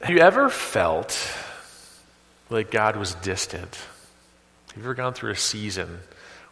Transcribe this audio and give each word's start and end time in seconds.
Have 0.00 0.16
you 0.16 0.20
ever 0.20 0.48
felt 0.48 1.14
like 2.48 2.70
God 2.70 2.96
was 2.96 3.14
distant? 3.16 3.74
Have 4.68 4.76
you 4.78 4.82
ever 4.82 4.94
gone 4.94 5.12
through 5.12 5.32
a 5.32 5.36
season 5.36 6.00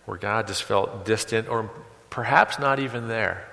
where 0.05 0.19
God 0.19 0.47
just 0.47 0.63
felt 0.63 1.07
distant 1.07 1.49
or 1.49 1.71
perhaps 2.11 2.59
not 2.59 2.79
even 2.79 3.09
there? 3.09 3.49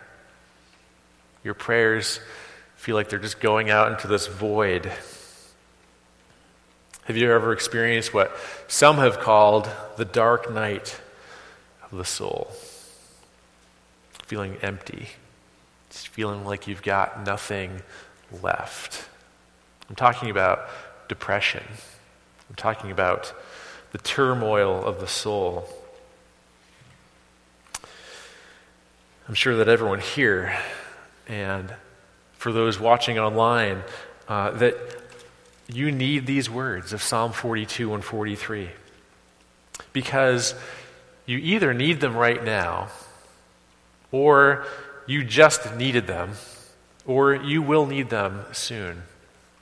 Your 1.45 1.53
prayers 1.53 2.19
feel 2.75 2.95
like 2.95 3.07
they're 3.07 3.19
just 3.19 3.39
going 3.39 3.69
out 3.69 3.89
into 3.89 4.07
this 4.07 4.27
void. 4.27 4.91
Have 7.05 7.15
you 7.15 7.31
ever 7.31 7.53
experienced 7.53 8.13
what 8.13 8.35
some 8.67 8.97
have 8.97 9.19
called 9.19 9.69
the 9.95 10.05
dark 10.05 10.51
night 10.51 10.99
of 11.89 11.97
the 11.97 12.03
soul? 12.03 12.51
Feeling 14.25 14.57
empty, 14.61 15.07
just 15.89 16.09
feeling 16.09 16.43
like 16.43 16.67
you've 16.67 16.83
got 16.83 17.25
nothing 17.25 17.81
left. 18.41 19.07
I'm 19.89 19.95
talking 19.95 20.29
about 20.29 20.67
depression. 21.07 21.63
I'm 22.49 22.55
talking 22.55 22.91
about 22.91 23.33
the 23.91 23.97
turmoil 23.99 24.83
of 24.83 24.99
the 24.99 25.07
soul. 25.07 25.69
I'm 29.27 29.35
sure 29.35 29.55
that 29.57 29.67
everyone 29.67 29.99
here 29.99 30.57
and 31.27 31.73
for 32.33 32.51
those 32.51 32.79
watching 32.79 33.17
online, 33.17 33.83
uh, 34.27 34.51
that 34.51 34.75
you 35.67 35.91
need 35.91 36.27
these 36.27 36.49
words 36.49 36.93
of 36.93 37.01
Psalm 37.01 37.31
42 37.31 37.93
and 37.93 38.03
43. 38.03 38.69
Because 39.93 40.53
you 41.25 41.37
either 41.39 41.73
need 41.73 41.99
them 41.99 42.15
right 42.15 42.43
now, 42.43 42.89
or 44.11 44.65
you 45.07 45.23
just 45.23 45.75
needed 45.75 46.05
them, 46.05 46.33
or 47.07 47.33
you 47.33 47.61
will 47.61 47.87
need 47.87 48.09
them 48.09 48.45
soon 48.51 49.03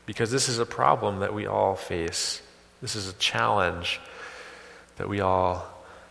because 0.05 0.31
this 0.31 0.49
is 0.49 0.59
a 0.59 0.65
problem 0.65 1.19
that 1.19 1.33
we 1.33 1.45
all 1.45 1.75
face. 1.75 2.41
This 2.81 2.95
is 2.95 3.07
a 3.07 3.13
challenge 3.13 3.99
that 4.97 5.07
we 5.09 5.21
all 5.21 5.65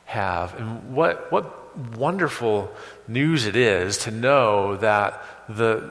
have. 0.06 0.54
And 0.58 0.94
what, 0.94 1.30
what 1.30 1.96
wonderful 1.96 2.70
news 3.08 3.46
it 3.46 3.56
is 3.56 3.98
to 3.98 4.10
know 4.10 4.76
that 4.76 5.22
the, 5.48 5.90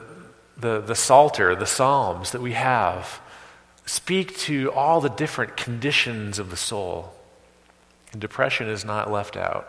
the, 0.56 0.80
the 0.80 0.94
Psalter, 0.94 1.54
the 1.54 1.66
Psalms 1.66 2.32
that 2.32 2.40
we 2.40 2.52
have, 2.52 3.20
speak 3.86 4.36
to 4.38 4.70
all 4.72 5.00
the 5.00 5.08
different 5.08 5.56
conditions 5.56 6.38
of 6.38 6.50
the 6.50 6.56
soul. 6.56 7.12
And 8.12 8.20
depression 8.20 8.68
is 8.68 8.84
not 8.84 9.10
left 9.10 9.36
out. 9.36 9.68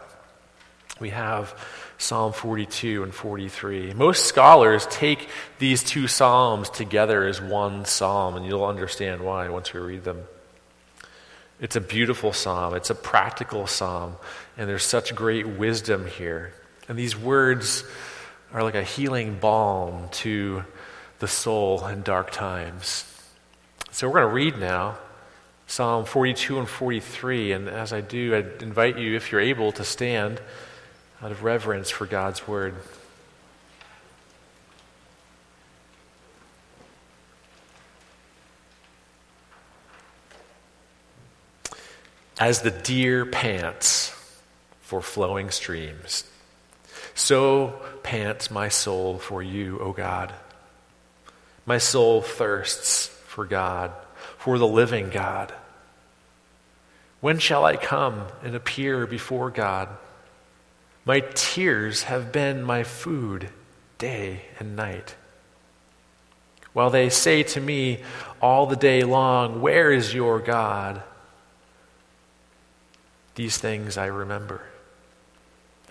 We 0.99 1.09
have 1.09 1.57
Psalm 1.97 2.33
42 2.33 3.03
and 3.03 3.13
43. 3.13 3.93
Most 3.93 4.25
scholars 4.25 4.85
take 4.89 5.27
these 5.59 5.83
two 5.83 6.07
Psalms 6.07 6.69
together 6.69 7.25
as 7.25 7.41
one 7.41 7.85
psalm, 7.85 8.35
and 8.35 8.45
you'll 8.45 8.65
understand 8.65 9.21
why 9.21 9.49
once 9.49 9.73
we 9.73 9.79
read 9.79 10.03
them. 10.03 10.23
It's 11.59 11.75
a 11.75 11.81
beautiful 11.81 12.33
psalm, 12.33 12.75
it's 12.75 12.89
a 12.89 12.95
practical 12.95 13.67
psalm, 13.67 14.17
and 14.57 14.67
there's 14.67 14.83
such 14.83 15.15
great 15.15 15.47
wisdom 15.47 16.07
here. 16.07 16.53
And 16.89 16.97
these 16.97 17.17
words 17.17 17.83
are 18.51 18.63
like 18.63 18.75
a 18.75 18.83
healing 18.83 19.39
balm 19.39 20.09
to 20.11 20.63
the 21.19 21.27
soul 21.27 21.85
in 21.87 22.01
dark 22.01 22.31
times. 22.31 23.05
So 23.91 24.07
we're 24.07 24.15
going 24.19 24.27
to 24.27 24.33
read 24.33 24.59
now 24.59 24.97
Psalm 25.67 26.05
42 26.05 26.59
and 26.59 26.67
43. 26.67 27.53
And 27.53 27.69
as 27.69 27.93
I 27.93 28.01
do, 28.01 28.35
I 28.35 28.63
invite 28.63 28.97
you, 28.97 29.15
if 29.15 29.31
you're 29.31 29.41
able, 29.41 29.71
to 29.73 29.83
stand 29.83 30.41
out 31.23 31.31
of 31.31 31.41
reverence 31.41 31.89
for 31.89 32.05
God's 32.05 32.45
word. 32.45 32.75
As 42.37 42.61
the 42.61 42.71
deer 42.71 43.25
pants 43.25 44.13
for 44.81 45.01
flowing 45.01 45.49
streams, 45.49 46.25
so 47.15 47.79
pants 48.01 48.51
my 48.51 48.67
soul 48.67 49.17
for 49.17 49.41
you, 49.41 49.79
O 49.79 49.93
God. 49.93 50.33
My 51.65 51.77
soul 51.77 52.21
thirsts 52.21 53.07
for 53.27 53.45
God, 53.45 53.93
for 54.37 54.57
the 54.57 54.67
living 54.67 55.09
God. 55.09 55.53
When 57.21 57.39
shall 57.39 57.63
I 57.63 57.77
come 57.77 58.25
and 58.43 58.55
appear 58.55 59.07
before 59.07 59.49
God? 59.49 59.87
My 61.05 61.19
tears 61.19 62.03
have 62.03 62.31
been 62.31 62.63
my 62.63 62.83
food 62.83 63.49
day 63.97 64.43
and 64.59 64.75
night. 64.75 65.15
While 66.71 66.89
they 66.89 67.09
say 67.09 67.43
to 67.43 67.61
me 67.61 68.01
all 68.41 68.65
the 68.65 68.75
day 68.75 69.03
long, 69.03 69.61
Where 69.61 69.91
is 69.91 70.13
your 70.13 70.39
God? 70.39 71.03
These 73.35 73.57
things 73.57 73.97
I 73.97 74.07
remember. 74.07 74.61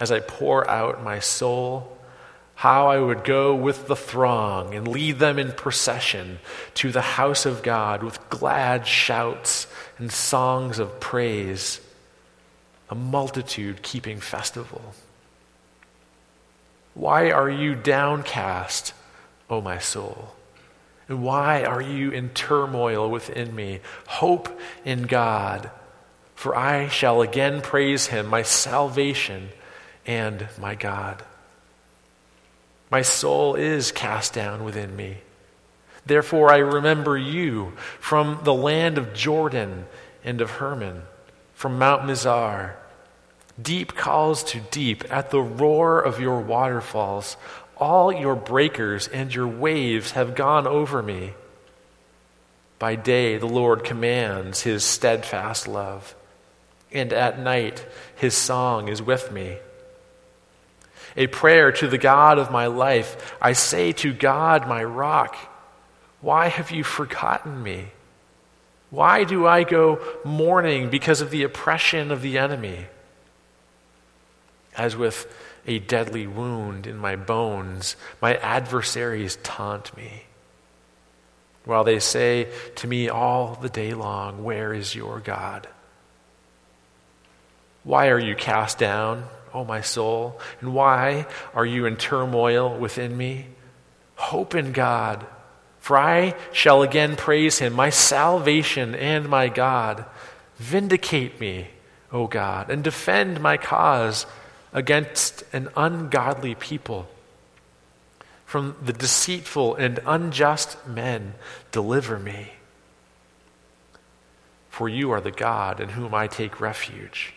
As 0.01 0.11
I 0.11 0.21
pour 0.21 0.69
out 0.69 1.05
my 1.05 1.19
soul, 1.19 1.97
how 2.55 2.89
I 2.89 2.99
would 2.99 3.25
go 3.25 3.55
with 3.55 3.87
the 3.89 3.97
throng 3.97 4.75
and 4.75 4.87
lead 4.87 5.19
them 5.19 5.39
in 5.39 5.53
procession 5.53 6.39
to 6.75 6.91
the 6.91 7.01
house 7.01 7.45
of 7.45 7.63
God 7.63 8.03
with 8.03 8.31
glad 8.31 8.87
shouts 8.87 9.67
and 9.99 10.11
songs 10.13 10.79
of 10.79 11.01
praise 11.01 11.81
a 12.93 12.95
multitude 12.95 13.83
keeping 13.83 14.21
festival. 14.21 14.93
Why 16.93 17.31
are 17.31 17.49
you 17.49 17.75
downcast, 17.75 18.93
O 19.49 19.63
my 19.63 19.79
soul? 19.79 20.35
And 21.09 21.23
why 21.23 21.65
are 21.65 21.81
you 21.81 22.11
in 22.11 22.29
turmoil 22.29 23.09
within 23.11 23.55
me? 23.55 23.81
Hope 24.07 24.61
in 24.85 25.05
God, 25.05 25.71
for 26.35 26.55
I 26.55 26.89
shall 26.89 27.23
again 27.23 27.63
praise 27.63 28.09
him, 28.09 28.27
my 28.27 28.43
salvation 28.43 29.49
and 30.05 30.49
my 30.61 30.75
God. 30.75 31.23
My 32.91 33.01
soul 33.01 33.55
is 33.55 33.91
cast 33.91 34.35
down 34.35 34.65
within 34.65 34.95
me. 34.95 35.17
Therefore, 36.05 36.53
I 36.53 36.59
remember 36.59 37.17
you 37.17 37.73
from 38.01 38.41
the 38.43 38.53
land 38.53 38.99
of 38.99 39.15
Jordan 39.15 39.87
and 40.23 40.43
of 40.43 40.51
Hermon, 40.51 41.05
from 41.55 41.79
Mount 41.79 42.03
Mizar. 42.03 42.75
Deep 43.61 43.95
calls 43.95 44.45
to 44.45 44.61
deep 44.71 45.05
at 45.13 45.31
the 45.31 45.41
roar 45.41 46.01
of 46.01 46.21
your 46.21 46.41
waterfalls. 46.41 47.37
All 47.77 48.13
your 48.13 48.35
breakers 48.35 49.09
and 49.09 49.35
your 49.35 49.49
waves 49.49 50.13
have 50.13 50.35
gone 50.35 50.67
over 50.67 51.03
me. 51.03 51.35
By 52.79 52.97
day, 52.97 53.39
the 53.39 53.47
Lord 53.47 53.85
commands 53.85 54.63
his 54.63 54.85
steadfast 54.85 55.69
love, 55.69 56.15
and 56.91 57.13
at 57.13 57.39
night, 57.39 57.87
his 58.17 58.35
song 58.37 58.89
is 58.89 59.01
with 59.01 59.31
me. 59.31 59.59
A 61.17 61.27
prayer 61.27 61.71
to 61.73 61.89
the 61.89 61.99
God 61.99 62.39
of 62.39 62.51
my 62.51 62.67
life. 62.67 63.37
I 63.41 63.53
say 63.53 63.93
to 63.93 64.13
God, 64.13 64.67
my 64.67 64.83
rock, 64.83 65.37
why 66.21 66.49
have 66.49 66.71
you 66.71 66.85
forgotten 66.85 67.63
me? 67.63 67.89
Why 68.91 69.25
do 69.25 69.47
I 69.47 69.65
go 69.65 70.01
mourning 70.25 70.91
because 70.91 71.21
of 71.21 71.31
the 71.31 71.43
oppression 71.43 72.11
of 72.11 72.23
the 72.23 72.39
enemy? 72.39 72.87
As 74.77 74.97
with 74.97 75.27
a 75.67 75.79
deadly 75.79 76.27
wound 76.27 76.87
in 76.87 76.97
my 76.97 77.17
bones, 77.17 77.97
my 78.21 78.37
adversaries 78.37 79.39
taunt 79.43 79.97
me. 79.97 80.25
While 81.65 81.85
they 81.85 82.01
say 82.01 82.49
to 82.77 82.87
me 82.87 83.09
all 83.09 83.55
the 83.55 83.69
day 83.69 83.95
long, 83.95 84.43
Where 84.43 84.73
is 84.73 84.95
your 84.95 85.21
God? 85.21 85.69
Why 87.85 88.09
are 88.09 88.19
you 88.19 88.35
cast 88.35 88.79
down, 88.79 89.25
O 89.53 89.65
my 89.65 89.81
soul? 89.81 90.41
And 90.61 90.75
why 90.75 91.27
are 91.55 91.67
you 91.67 91.87
in 91.87 91.97
turmoil 91.97 92.77
within 92.79 93.17
me? 93.17 93.47
Hope 94.17 94.55
in 94.55 94.73
God, 94.73 95.27
for 95.79 95.99
I 95.99 96.35
shall 96.53 96.83
again 96.83 97.17
praise 97.17 97.59
him, 97.59 97.73
my 97.73 97.91
salvation 97.91 98.95
and 98.95 99.29
my 99.29 99.49
God. 99.49 100.05
Vindicate 100.57 101.41
me, 101.41 101.69
O 102.13 102.29
God, 102.29 102.71
and 102.71 102.85
defend 102.85 103.41
my 103.41 103.57
cause 103.57 104.27
against 104.73 105.45
an 105.53 105.69
ungodly 105.77 106.55
people. 106.55 107.09
From 108.47 108.77
the 108.85 108.93
deceitful 108.93 109.77
and 109.77 110.01
unjust 110.07 110.87
men, 110.87 111.35
deliver 111.71 112.19
me. 112.19 112.53
For 114.69 114.89
you 114.89 115.11
are 115.11 115.21
the 115.21 115.31
God 115.31 115.81
in 115.81 115.91
whom 115.91 116.15
I 116.15 116.27
take 116.27 116.61
refuge. 116.61 117.35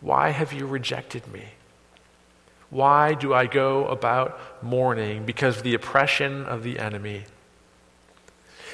Why 0.00 0.30
have 0.30 0.52
you 0.52 0.66
rejected 0.66 1.26
me? 1.26 1.44
Why 2.68 3.14
do 3.14 3.32
I 3.32 3.46
go 3.46 3.86
about 3.88 4.62
mourning 4.62 5.24
because 5.24 5.58
of 5.58 5.62
the 5.62 5.74
oppression 5.74 6.44
of 6.44 6.62
the 6.62 6.78
enemy? 6.78 7.24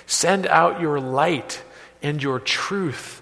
Send 0.06 0.46
out 0.46 0.80
your 0.80 0.98
light 0.98 1.62
and 2.02 2.22
your 2.22 2.40
truth 2.40 3.21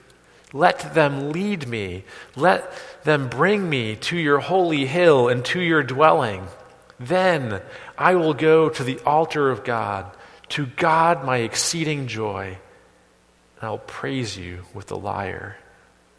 let 0.53 0.95
them 0.95 1.31
lead 1.31 1.69
me. 1.69 2.05
Let 2.37 2.73
them 3.05 3.29
bring 3.29 3.69
me 3.69 3.97
to 3.97 4.17
your 4.17 4.39
holy 4.39 4.87
hill 4.87 5.29
and 5.29 5.45
to 5.47 5.61
your 5.61 5.83
dwelling. 5.83 6.47
Then 6.99 7.63
I 7.97 8.17
will 8.17 8.35
go 8.35 8.69
to 8.69 8.85
the 8.85 8.99
altar 9.01 9.51
of 9.51 9.65
God, 9.65 10.11
to 10.51 10.67
God 10.67 11.25
my 11.25 11.39
exceeding 11.39 12.09
joy, 12.09 12.59
and 13.57 13.69
I'll 13.69 13.79
praise 13.79 14.37
you 14.37 14.65
with 14.75 14.89
the 14.89 14.99
lyre, 14.99 15.57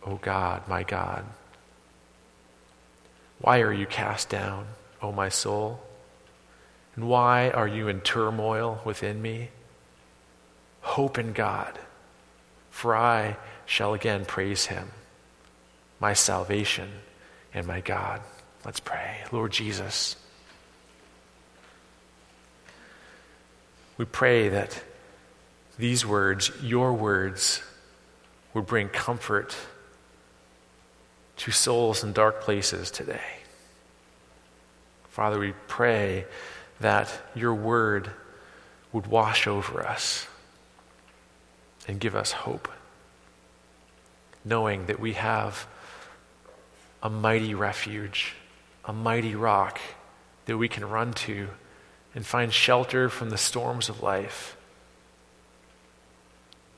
O 0.05 0.15
God, 0.15 0.67
my 0.67 0.83
God. 0.83 1.25
Why 3.39 3.61
are 3.61 3.73
you 3.73 3.85
cast 3.85 4.29
down, 4.29 4.67
O 5.01 5.11
my 5.11 5.29
soul? 5.29 5.81
And 6.95 7.07
why 7.07 7.49
are 7.49 7.67
you 7.67 7.87
in 7.87 8.01
turmoil 8.01 8.81
within 8.85 9.21
me? 9.21 9.49
Hope 10.81 11.17
in 11.17 11.33
God, 11.33 11.77
for 12.69 12.95
I 12.95 13.37
shall 13.71 13.93
again 13.93 14.25
praise 14.25 14.65
him, 14.65 14.91
my 16.01 16.11
salvation 16.11 16.89
and 17.53 17.65
my 17.65 17.79
God. 17.79 18.19
Let's 18.65 18.81
pray. 18.81 19.23
Lord 19.31 19.53
Jesus, 19.53 20.17
we 23.97 24.03
pray 24.03 24.49
that 24.49 24.83
these 25.79 26.05
words, 26.05 26.51
your 26.61 26.91
words, 26.91 27.63
would 28.53 28.65
bring 28.65 28.89
comfort 28.89 29.55
to 31.37 31.51
souls 31.51 32.03
in 32.03 32.11
dark 32.11 32.41
places 32.41 32.91
today. 32.91 33.37
Father, 35.11 35.39
we 35.39 35.53
pray 35.69 36.25
that 36.81 37.09
your 37.33 37.55
word 37.55 38.11
would 38.91 39.07
wash 39.07 39.47
over 39.47 39.81
us 39.81 40.27
and 41.87 42.01
give 42.01 42.17
us 42.17 42.33
hope, 42.33 42.67
knowing 44.43 44.85
that 44.87 44.99
we 44.99 45.13
have 45.13 45.67
a 47.03 47.09
mighty 47.09 47.53
refuge, 47.53 48.33
a 48.85 48.93
mighty 48.93 49.35
rock 49.35 49.79
that 50.45 50.57
we 50.57 50.67
can 50.67 50.87
run 50.87 51.13
to 51.13 51.47
and 52.13 52.25
find 52.25 52.51
shelter 52.51 53.09
from 53.09 53.29
the 53.29 53.37
storms 53.37 53.89
of 53.89 54.03
life. 54.03 54.57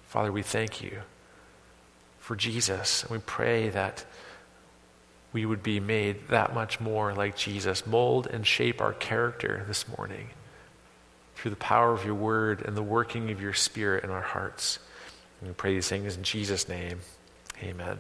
Father, 0.07 0.31
we 0.31 0.43
thank 0.43 0.81
you 0.81 1.01
for 2.19 2.35
Jesus, 2.35 3.03
and 3.03 3.11
we 3.11 3.17
pray 3.17 3.69
that 3.69 4.05
we 5.33 5.45
would 5.45 5.63
be 5.63 5.79
made 5.79 6.27
that 6.27 6.53
much 6.53 6.79
more 6.79 7.13
like 7.13 7.35
Jesus. 7.35 7.87
Mold 7.87 8.27
and 8.27 8.45
shape 8.45 8.79
our 8.79 8.93
character 8.93 9.65
this 9.67 9.87
morning 9.97 10.29
through 11.35 11.51
the 11.51 11.57
power 11.57 11.91
of 11.91 12.05
your 12.05 12.15
word 12.15 12.61
and 12.61 12.77
the 12.77 12.83
working 12.83 13.31
of 13.31 13.41
your 13.41 13.53
spirit 13.53 14.03
in 14.03 14.11
our 14.11 14.21
hearts. 14.21 14.77
And 15.41 15.49
we 15.49 15.53
pray 15.55 15.73
these 15.73 15.89
things 15.89 16.15
in 16.15 16.23
Jesus' 16.23 16.69
name. 16.69 16.99
Amen. 17.61 17.99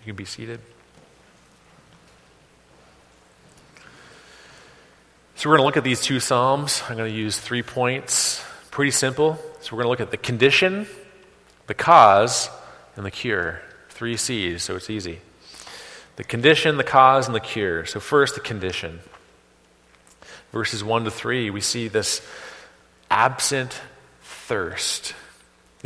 You 0.00 0.12
can 0.12 0.16
be 0.16 0.24
seated. 0.24 0.60
So 5.36 5.50
we're 5.50 5.56
going 5.56 5.64
to 5.64 5.66
look 5.66 5.76
at 5.76 5.84
these 5.84 6.00
two 6.00 6.18
Psalms. 6.18 6.82
I'm 6.88 6.96
going 6.96 7.10
to 7.10 7.16
use 7.16 7.38
three 7.38 7.62
points. 7.62 8.42
Pretty 8.70 8.90
simple. 8.90 9.38
So 9.60 9.76
we're 9.76 9.82
going 9.82 9.84
to 9.84 9.90
look 9.90 10.00
at 10.00 10.10
the 10.10 10.16
condition, 10.16 10.86
the 11.66 11.74
cause, 11.74 12.48
and 12.96 13.04
the 13.04 13.10
cure. 13.10 13.60
Three 13.90 14.16
C's, 14.16 14.62
so 14.62 14.76
it's 14.76 14.88
easy. 14.90 15.20
The 16.16 16.24
condition, 16.24 16.78
the 16.78 16.84
cause, 16.84 17.26
and 17.26 17.34
the 17.34 17.40
cure. 17.40 17.84
So, 17.84 18.00
first, 18.00 18.34
the 18.34 18.40
condition. 18.40 19.00
Verses 20.52 20.82
1 20.82 21.04
to 21.04 21.10
3, 21.10 21.50
we 21.50 21.60
see 21.60 21.88
this 21.88 22.26
absent 23.10 23.78
thirst. 24.22 25.14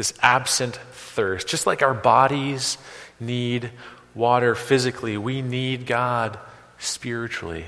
This 0.00 0.14
absent 0.22 0.76
thirst. 0.76 1.46
Just 1.46 1.66
like 1.66 1.82
our 1.82 1.92
bodies 1.92 2.78
need 3.20 3.70
water 4.14 4.54
physically, 4.54 5.18
we 5.18 5.42
need 5.42 5.84
God 5.84 6.38
spiritually. 6.78 7.66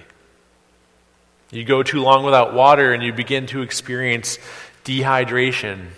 You 1.50 1.62
go 1.66 1.82
too 1.82 2.00
long 2.00 2.24
without 2.24 2.54
water 2.54 2.94
and 2.94 3.02
you 3.02 3.12
begin 3.12 3.44
to 3.48 3.60
experience 3.60 4.38
dehydration 4.86 5.88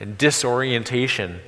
and 0.00 0.18
disorientation. 0.18 1.38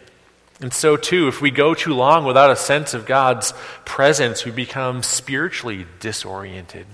And 0.61 0.73
so, 0.73 0.97
too, 0.97 1.27
if 1.27 1.43
we 1.43 1.51
go 1.51 1.75
too 1.75 1.95
long 1.95 2.25
without 2.25 2.53
a 2.53 2.55
sense 2.55 2.95
of 2.95 3.05
God's 3.05 3.53
presence, 3.85 4.45
we 4.45 4.53
become 4.53 5.03
spiritually 5.03 5.87
disoriented. 5.99 6.87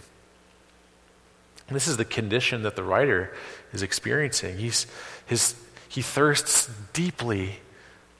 This 1.68 1.86
is 1.86 1.98
the 1.98 2.06
condition 2.06 2.62
that 2.62 2.76
the 2.76 2.82
writer 2.82 3.30
is 3.74 3.82
experiencing. 3.82 4.56
He's, 4.56 4.86
his, 5.26 5.54
he 5.92 6.00
thirsts 6.00 6.70
deeply 6.94 7.56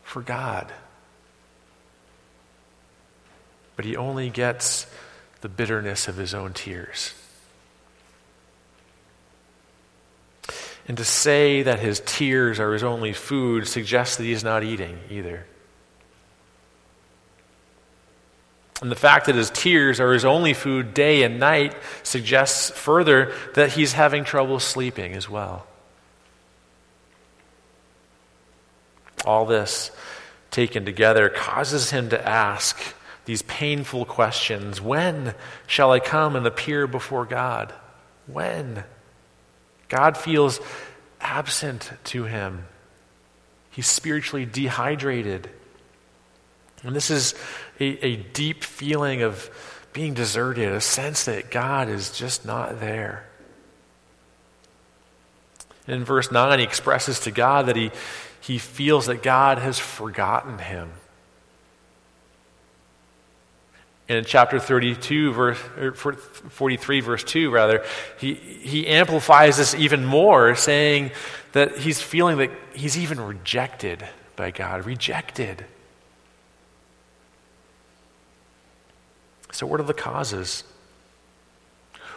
for 0.02 0.20
God. 0.20 0.70
But 3.76 3.86
he 3.86 3.96
only 3.96 4.28
gets 4.28 4.86
the 5.40 5.48
bitterness 5.48 6.06
of 6.06 6.18
his 6.18 6.34
own 6.34 6.52
tears. 6.52 7.14
And 10.86 10.98
to 10.98 11.04
say 11.04 11.62
that 11.62 11.78
his 11.78 12.02
tears 12.04 12.60
are 12.60 12.74
his 12.74 12.82
only 12.82 13.14
food 13.14 13.66
suggests 13.66 14.16
that 14.16 14.24
he's 14.24 14.44
not 14.44 14.62
eating 14.62 14.98
either. 15.08 15.46
And 18.82 18.90
the 18.90 18.96
fact 18.96 19.24
that 19.26 19.34
his 19.34 19.48
tears 19.48 19.98
are 19.98 20.12
his 20.12 20.26
only 20.26 20.52
food 20.52 20.92
day 20.92 21.22
and 21.22 21.40
night 21.40 21.74
suggests 22.02 22.68
further 22.68 23.32
that 23.54 23.72
he's 23.72 23.94
having 23.94 24.24
trouble 24.24 24.60
sleeping 24.60 25.14
as 25.14 25.26
well. 25.26 25.66
All 29.24 29.46
this 29.46 29.90
taken 30.50 30.84
together 30.84 31.28
causes 31.28 31.90
him 31.90 32.10
to 32.10 32.28
ask 32.28 32.78
these 33.24 33.42
painful 33.42 34.04
questions 34.04 34.80
When 34.80 35.34
shall 35.66 35.92
I 35.92 36.00
come 36.00 36.36
and 36.36 36.46
appear 36.46 36.86
before 36.86 37.24
God? 37.24 37.72
When? 38.26 38.84
God 39.88 40.16
feels 40.16 40.60
absent 41.20 41.92
to 42.04 42.24
him. 42.24 42.66
He's 43.70 43.86
spiritually 43.86 44.46
dehydrated. 44.46 45.48
And 46.82 46.96
this 46.96 47.10
is 47.10 47.34
a, 47.78 47.84
a, 48.04 48.16
deep 48.16 48.64
feeling 48.64 49.22
of 49.22 49.50
being 49.92 50.14
deserted, 50.14 50.72
a 50.72 50.80
sense 50.80 51.26
that 51.26 51.50
God 51.50 51.88
is 51.88 52.10
just 52.10 52.44
not 52.44 52.80
there. 52.80 53.24
in 55.86 56.04
verse 56.04 56.32
9, 56.32 56.58
he 56.58 56.64
expresses 56.64 57.20
to 57.20 57.30
God 57.30 57.66
that 57.66 57.76
he, 57.76 57.92
he 58.42 58.58
feels 58.58 59.06
that 59.06 59.22
God 59.22 59.58
has 59.58 59.78
forgotten 59.78 60.58
him. 60.58 60.90
And 64.08 64.18
in 64.18 64.24
chapter 64.24 64.58
32, 64.58 65.32
verse, 65.32 65.58
43, 66.50 67.00
verse 67.00 67.24
2, 67.24 67.50
rather, 67.50 67.84
he, 68.18 68.34
he 68.34 68.86
amplifies 68.88 69.56
this 69.56 69.74
even 69.76 70.04
more, 70.04 70.56
saying 70.56 71.12
that 71.52 71.78
he's 71.78 72.02
feeling 72.02 72.38
that 72.38 72.50
he's 72.74 72.98
even 72.98 73.20
rejected 73.20 74.04
by 74.34 74.50
God. 74.50 74.86
Rejected. 74.86 75.64
So, 79.52 79.66
what 79.66 79.78
are 79.78 79.84
the 79.84 79.94
causes? 79.94 80.64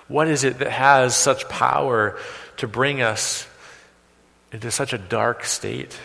What 0.08 0.28
is 0.28 0.44
it 0.44 0.58
that 0.58 0.72
has 0.72 1.16
such 1.16 1.48
power 1.50 2.18
to 2.58 2.68
bring 2.68 3.02
us 3.02 3.48
into 4.52 4.72
such 4.72 4.92
a 4.92 4.98
dark 4.98 5.46
state? 5.46 5.98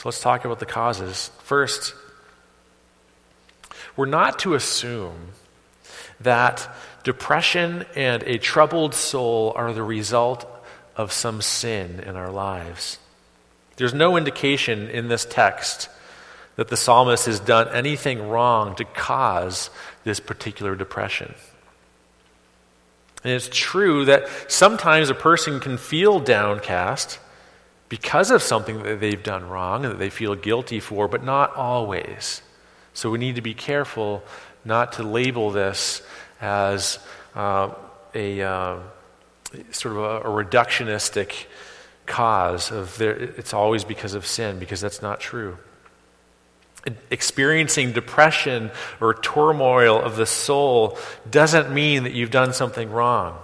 So, 0.00 0.08
let's 0.08 0.20
talk 0.22 0.46
about 0.46 0.60
the 0.60 0.64
causes. 0.64 1.30
First, 1.40 1.94
we're 3.96 4.06
not 4.06 4.38
to 4.38 4.54
assume 4.54 5.32
that 6.20 6.74
depression 7.04 7.84
and 7.94 8.22
a 8.22 8.38
troubled 8.38 8.94
soul 8.94 9.52
are 9.54 9.74
the 9.74 9.82
result 9.82 10.46
of 10.96 11.12
some 11.12 11.42
sin 11.42 12.00
in 12.00 12.16
our 12.16 12.32
lives. 12.32 12.98
There's 13.76 13.92
no 13.92 14.16
indication 14.16 14.88
in 14.88 15.08
this 15.08 15.26
text 15.26 15.90
that 16.56 16.68
the 16.68 16.78
psalmist 16.78 17.26
has 17.26 17.38
done 17.38 17.68
anything 17.68 18.26
wrong 18.26 18.76
to 18.76 18.86
cause 18.86 19.68
this 20.04 20.18
particular 20.18 20.74
depression. 20.74 21.34
And 23.22 23.34
it's 23.34 23.50
true 23.52 24.06
that 24.06 24.30
sometimes 24.50 25.10
a 25.10 25.14
person 25.14 25.60
can 25.60 25.76
feel 25.76 26.20
downcast 26.20 27.18
because 27.90 28.30
of 28.30 28.40
something 28.40 28.84
that 28.84 29.00
they've 29.00 29.22
done 29.22 29.46
wrong 29.48 29.84
and 29.84 29.92
that 29.92 29.98
they 29.98 30.10
feel 30.10 30.34
guilty 30.36 30.80
for, 30.80 31.08
but 31.08 31.22
not 31.22 31.54
always. 31.56 32.40
So 32.94 33.10
we 33.10 33.18
need 33.18 33.34
to 33.34 33.42
be 33.42 33.52
careful 33.52 34.22
not 34.64 34.92
to 34.94 35.02
label 35.02 35.50
this 35.50 36.00
as 36.40 37.00
uh, 37.34 37.74
a 38.14 38.40
uh, 38.40 38.78
sort 39.72 39.96
of 39.96 40.02
a, 40.02 40.20
a 40.20 40.44
reductionistic 40.44 41.46
cause 42.06 42.70
of 42.70 42.96
their, 42.96 43.10
it's 43.10 43.52
always 43.52 43.82
because 43.82 44.14
of 44.14 44.24
sin, 44.24 44.60
because 44.60 44.80
that's 44.80 45.02
not 45.02 45.18
true. 45.18 45.58
Experiencing 47.10 47.92
depression 47.92 48.70
or 49.00 49.14
turmoil 49.14 50.00
of 50.00 50.16
the 50.16 50.26
soul 50.26 50.96
doesn't 51.28 51.74
mean 51.74 52.04
that 52.04 52.12
you've 52.12 52.30
done 52.30 52.52
something 52.52 52.90
wrong. 52.90 53.36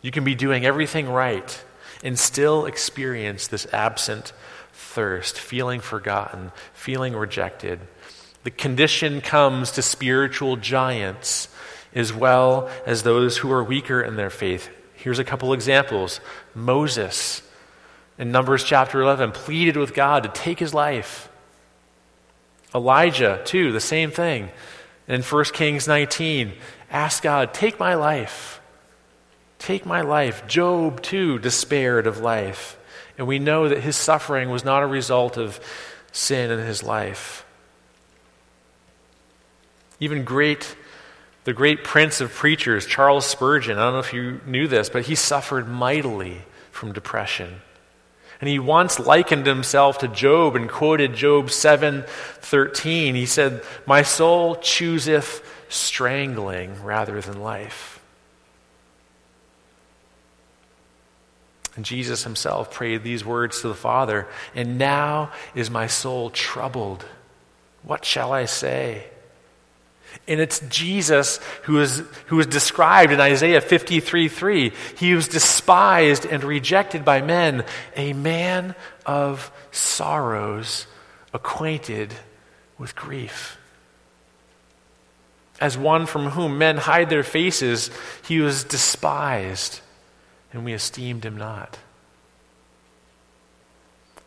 You 0.00 0.10
can 0.10 0.24
be 0.24 0.34
doing 0.34 0.64
everything 0.64 1.08
right 1.08 1.62
and 2.02 2.18
still 2.18 2.66
experience 2.66 3.46
this 3.46 3.66
absent 3.72 4.32
thirst, 4.72 5.38
feeling 5.38 5.80
forgotten, 5.80 6.52
feeling 6.74 7.14
rejected, 7.14 7.80
the 8.44 8.50
condition 8.50 9.20
comes 9.20 9.72
to 9.72 9.82
spiritual 9.82 10.56
giants 10.56 11.48
as 11.94 12.12
well 12.12 12.70
as 12.86 13.02
those 13.02 13.38
who 13.38 13.52
are 13.52 13.62
weaker 13.62 14.00
in 14.00 14.16
their 14.16 14.30
faith. 14.30 14.68
Here's 14.94 15.18
a 15.18 15.24
couple 15.24 15.52
examples 15.52 16.20
Moses 16.54 17.42
in 18.18 18.32
Numbers 18.32 18.64
chapter 18.64 19.00
11 19.00 19.32
pleaded 19.32 19.76
with 19.76 19.94
God 19.94 20.22
to 20.22 20.28
take 20.28 20.58
his 20.58 20.74
life. 20.74 21.28
Elijah, 22.74 23.40
too, 23.44 23.72
the 23.72 23.80
same 23.80 24.10
thing. 24.10 24.48
In 25.08 25.22
1 25.22 25.44
Kings 25.46 25.86
19, 25.86 26.52
asked 26.90 27.22
God, 27.22 27.52
Take 27.52 27.78
my 27.78 27.94
life. 27.94 28.61
Take 29.62 29.86
my 29.86 30.00
life. 30.00 30.44
Job, 30.48 31.02
too, 31.02 31.38
despaired 31.38 32.08
of 32.08 32.18
life. 32.18 32.76
And 33.16 33.28
we 33.28 33.38
know 33.38 33.68
that 33.68 33.78
his 33.78 33.94
suffering 33.94 34.50
was 34.50 34.64
not 34.64 34.82
a 34.82 34.88
result 34.88 35.36
of 35.36 35.60
sin 36.10 36.50
in 36.50 36.58
his 36.58 36.82
life. 36.82 37.44
Even 40.00 40.24
great, 40.24 40.74
the 41.44 41.52
great 41.52 41.84
prince 41.84 42.20
of 42.20 42.32
preachers, 42.32 42.86
Charles 42.86 43.24
Spurgeon, 43.24 43.78
I 43.78 43.84
don't 43.84 43.92
know 43.92 43.98
if 44.00 44.12
you 44.12 44.40
knew 44.44 44.66
this, 44.66 44.88
but 44.88 45.04
he 45.04 45.14
suffered 45.14 45.68
mightily 45.68 46.38
from 46.72 46.92
depression. 46.92 47.60
And 48.40 48.48
he 48.48 48.58
once 48.58 48.98
likened 48.98 49.46
himself 49.46 49.98
to 49.98 50.08
Job 50.08 50.56
and 50.56 50.68
quoted 50.68 51.14
Job 51.14 51.50
7:13. 51.50 53.14
He 53.14 53.26
said, 53.26 53.62
"My 53.86 54.02
soul 54.02 54.56
chooseth 54.56 55.40
strangling 55.68 56.82
rather 56.82 57.20
than 57.20 57.40
life." 57.40 58.01
And 61.74 61.84
Jesus 61.84 62.24
himself 62.24 62.70
prayed 62.70 63.02
these 63.02 63.24
words 63.24 63.60
to 63.62 63.68
the 63.68 63.74
Father, 63.74 64.28
"And 64.54 64.76
now 64.78 65.32
is 65.54 65.70
my 65.70 65.86
soul 65.86 66.30
troubled. 66.30 67.04
What 67.82 68.04
shall 68.04 68.32
I 68.32 68.44
say?" 68.44 69.06
And 70.28 70.40
it's 70.40 70.60
Jesus 70.68 71.40
who 71.62 71.80
is, 71.80 72.02
who 72.26 72.38
is 72.38 72.46
described 72.46 73.12
in 73.12 73.20
Isaiah 73.20 73.60
53 73.60 74.28
3. 74.28 74.72
He 74.98 75.14
was 75.14 75.28
despised 75.28 76.26
and 76.26 76.44
rejected 76.44 77.04
by 77.04 77.22
men, 77.22 77.64
a 77.96 78.12
man 78.12 78.74
of 79.06 79.50
sorrows, 79.70 80.86
acquainted 81.32 82.14
with 82.78 82.94
grief. 82.94 83.56
As 85.60 85.78
one 85.78 86.06
from 86.06 86.30
whom 86.30 86.58
men 86.58 86.76
hide 86.76 87.08
their 87.08 87.22
faces, 87.22 87.90
he 88.26 88.40
was 88.40 88.64
despised, 88.64 89.80
and 90.52 90.64
we 90.64 90.72
esteemed 90.72 91.24
him 91.24 91.36
not. 91.36 91.78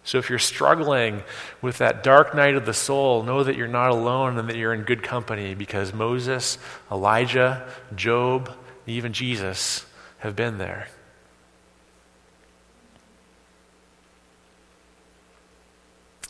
So 0.05 0.19
if 0.19 0.29
you're 0.29 0.37
struggling 0.37 1.23
with 1.63 1.79
that 1.79 2.03
dark 2.03 2.35
night 2.35 2.55
of 2.55 2.67
the 2.67 2.73
soul, 2.73 3.23
know 3.23 3.43
that 3.43 3.55
you're 3.55 3.67
not 3.67 3.89
alone 3.89 4.37
and 4.37 4.47
that 4.47 4.55
you're 4.55 4.73
in 4.73 4.83
good 4.83 5.01
company 5.01 5.55
because 5.55 5.93
Moses, 5.93 6.59
Elijah, 6.91 7.67
Job, 7.95 8.55
even 8.85 9.13
Jesus 9.13 9.83
have 10.19 10.35
been 10.35 10.59
there. 10.59 10.87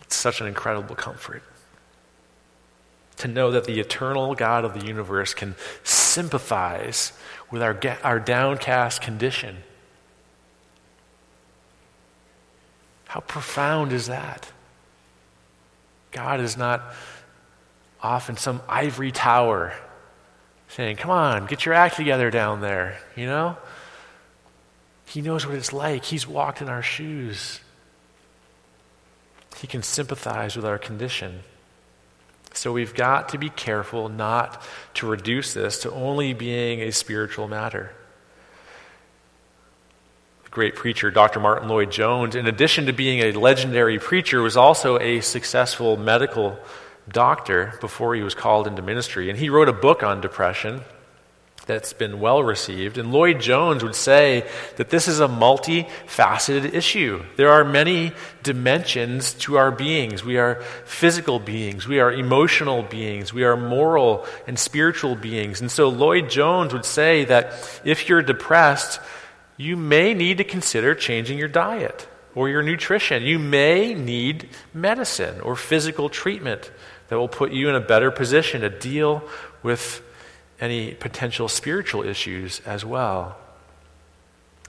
It's 0.03 0.15
such 0.15 0.39
an 0.39 0.47
incredible 0.47 0.95
comfort 0.95 1.43
to 3.17 3.27
know 3.27 3.51
that 3.51 3.65
the 3.65 3.81
eternal 3.81 4.35
God 4.35 4.63
of 4.63 4.73
the 4.73 4.85
universe 4.85 5.33
can 5.33 5.55
sympathize 5.83 7.11
with 7.51 7.61
our, 7.61 7.77
our 8.03 8.19
downcast 8.21 9.01
condition 9.01 9.57
How 13.15 13.21
profound 13.21 13.93
is 13.93 14.07
that? 14.07 14.51
God 16.11 16.41
is 16.41 16.57
not 16.57 16.83
off 18.01 18.27
in 18.27 18.35
some 18.35 18.61
ivory 18.67 19.13
tower 19.13 19.73
saying, 20.67 20.97
Come 20.97 21.11
on, 21.11 21.45
get 21.45 21.65
your 21.65 21.75
act 21.75 21.95
together 21.95 22.29
down 22.29 22.59
there, 22.59 22.99
you 23.15 23.25
know? 23.25 23.55
He 25.05 25.21
knows 25.21 25.45
what 25.47 25.55
it's 25.55 25.71
like. 25.71 26.03
He's 26.03 26.27
walked 26.27 26.61
in 26.61 26.67
our 26.67 26.81
shoes. 26.81 27.61
He 29.59 29.67
can 29.67 29.81
sympathize 29.81 30.57
with 30.57 30.65
our 30.65 30.77
condition. 30.77 31.43
So 32.51 32.73
we've 32.73 32.93
got 32.93 33.29
to 33.29 33.37
be 33.37 33.49
careful 33.49 34.09
not 34.09 34.61
to 34.95 35.07
reduce 35.07 35.53
this 35.53 35.79
to 35.83 35.91
only 35.93 36.33
being 36.33 36.81
a 36.81 36.91
spiritual 36.91 37.47
matter 37.47 37.93
great 40.55 40.73
preacher, 40.75 41.11
Dr. 41.11 41.41
Martyn 41.41 41.67
Lloyd-Jones, 41.67 42.33
in 42.33 42.47
addition 42.47 42.85
to 42.85 42.93
being 42.93 43.19
a 43.19 43.33
legendary 43.33 43.99
preacher, 43.99 44.41
was 44.41 44.55
also 44.55 44.97
a 44.97 45.19
successful 45.19 45.97
medical 45.97 46.57
doctor 47.09 47.73
before 47.81 48.15
he 48.15 48.21
was 48.21 48.33
called 48.33 48.65
into 48.65 48.81
ministry. 48.81 49.29
And 49.29 49.37
he 49.37 49.49
wrote 49.49 49.67
a 49.67 49.73
book 49.73 50.01
on 50.01 50.21
depression 50.21 50.79
that's 51.65 51.91
been 51.91 52.21
well 52.21 52.41
received. 52.41 52.97
And 52.97 53.11
Lloyd-Jones 53.11 53.83
would 53.83 53.95
say 53.95 54.47
that 54.77 54.89
this 54.89 55.09
is 55.09 55.19
a 55.19 55.27
multifaceted 55.27 56.73
issue. 56.73 57.21
There 57.35 57.51
are 57.51 57.65
many 57.65 58.13
dimensions 58.41 59.33
to 59.33 59.57
our 59.57 59.71
beings. 59.71 60.23
We 60.23 60.37
are 60.37 60.61
physical 60.85 61.37
beings, 61.37 61.85
we 61.85 61.99
are 61.99 62.13
emotional 62.13 62.81
beings, 62.81 63.33
we 63.33 63.43
are 63.43 63.57
moral 63.57 64.25
and 64.47 64.57
spiritual 64.57 65.17
beings. 65.17 65.59
And 65.59 65.69
so 65.69 65.89
Lloyd-Jones 65.89 66.71
would 66.71 66.85
say 66.85 67.25
that 67.25 67.81
if 67.83 68.07
you're 68.07 68.21
depressed, 68.21 69.01
you 69.57 69.77
may 69.77 70.13
need 70.13 70.37
to 70.37 70.43
consider 70.43 70.95
changing 70.95 71.37
your 71.37 71.47
diet 71.47 72.07
or 72.33 72.49
your 72.49 72.61
nutrition. 72.61 73.23
You 73.23 73.39
may 73.39 73.93
need 73.93 74.49
medicine 74.73 75.39
or 75.41 75.55
physical 75.55 76.09
treatment 76.09 76.71
that 77.07 77.17
will 77.17 77.29
put 77.29 77.51
you 77.51 77.69
in 77.69 77.75
a 77.75 77.79
better 77.79 78.11
position 78.11 78.61
to 78.61 78.69
deal 78.69 79.23
with 79.63 80.01
any 80.59 80.93
potential 80.93 81.47
spiritual 81.47 82.03
issues 82.03 82.61
as 82.65 82.83
well. 82.83 83.37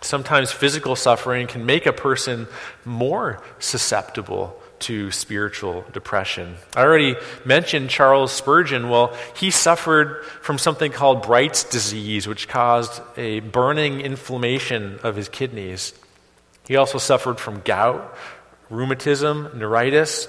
Sometimes 0.02 0.52
physical 0.52 0.95
suffering 0.95 1.47
can 1.47 1.64
make 1.64 1.87
a 1.87 1.93
person 1.93 2.47
more 2.85 3.43
susceptible 3.59 4.61
to 4.80 5.11
spiritual 5.11 5.85
depression. 5.92 6.56
I 6.75 6.83
already 6.83 7.16
mentioned 7.45 7.90
Charles 7.90 8.33
Spurgeon. 8.33 8.88
Well, 8.88 9.16
he 9.37 9.50
suffered 9.50 10.25
from 10.42 10.59
something 10.59 10.92
called 10.92 11.23
Bright's 11.23 11.64
disease, 11.64 12.26
which 12.26 12.49
caused 12.49 13.00
a 13.16 13.40
burning 13.40 14.00
inflammation 14.00 15.00
of 15.02 15.16
his 15.16 15.28
kidneys. 15.28 15.95
He 16.66 16.76
also 16.76 16.99
suffered 16.99 17.38
from 17.38 17.61
gout, 17.61 18.16
rheumatism, 18.71 19.50
neuritis, 19.54 20.28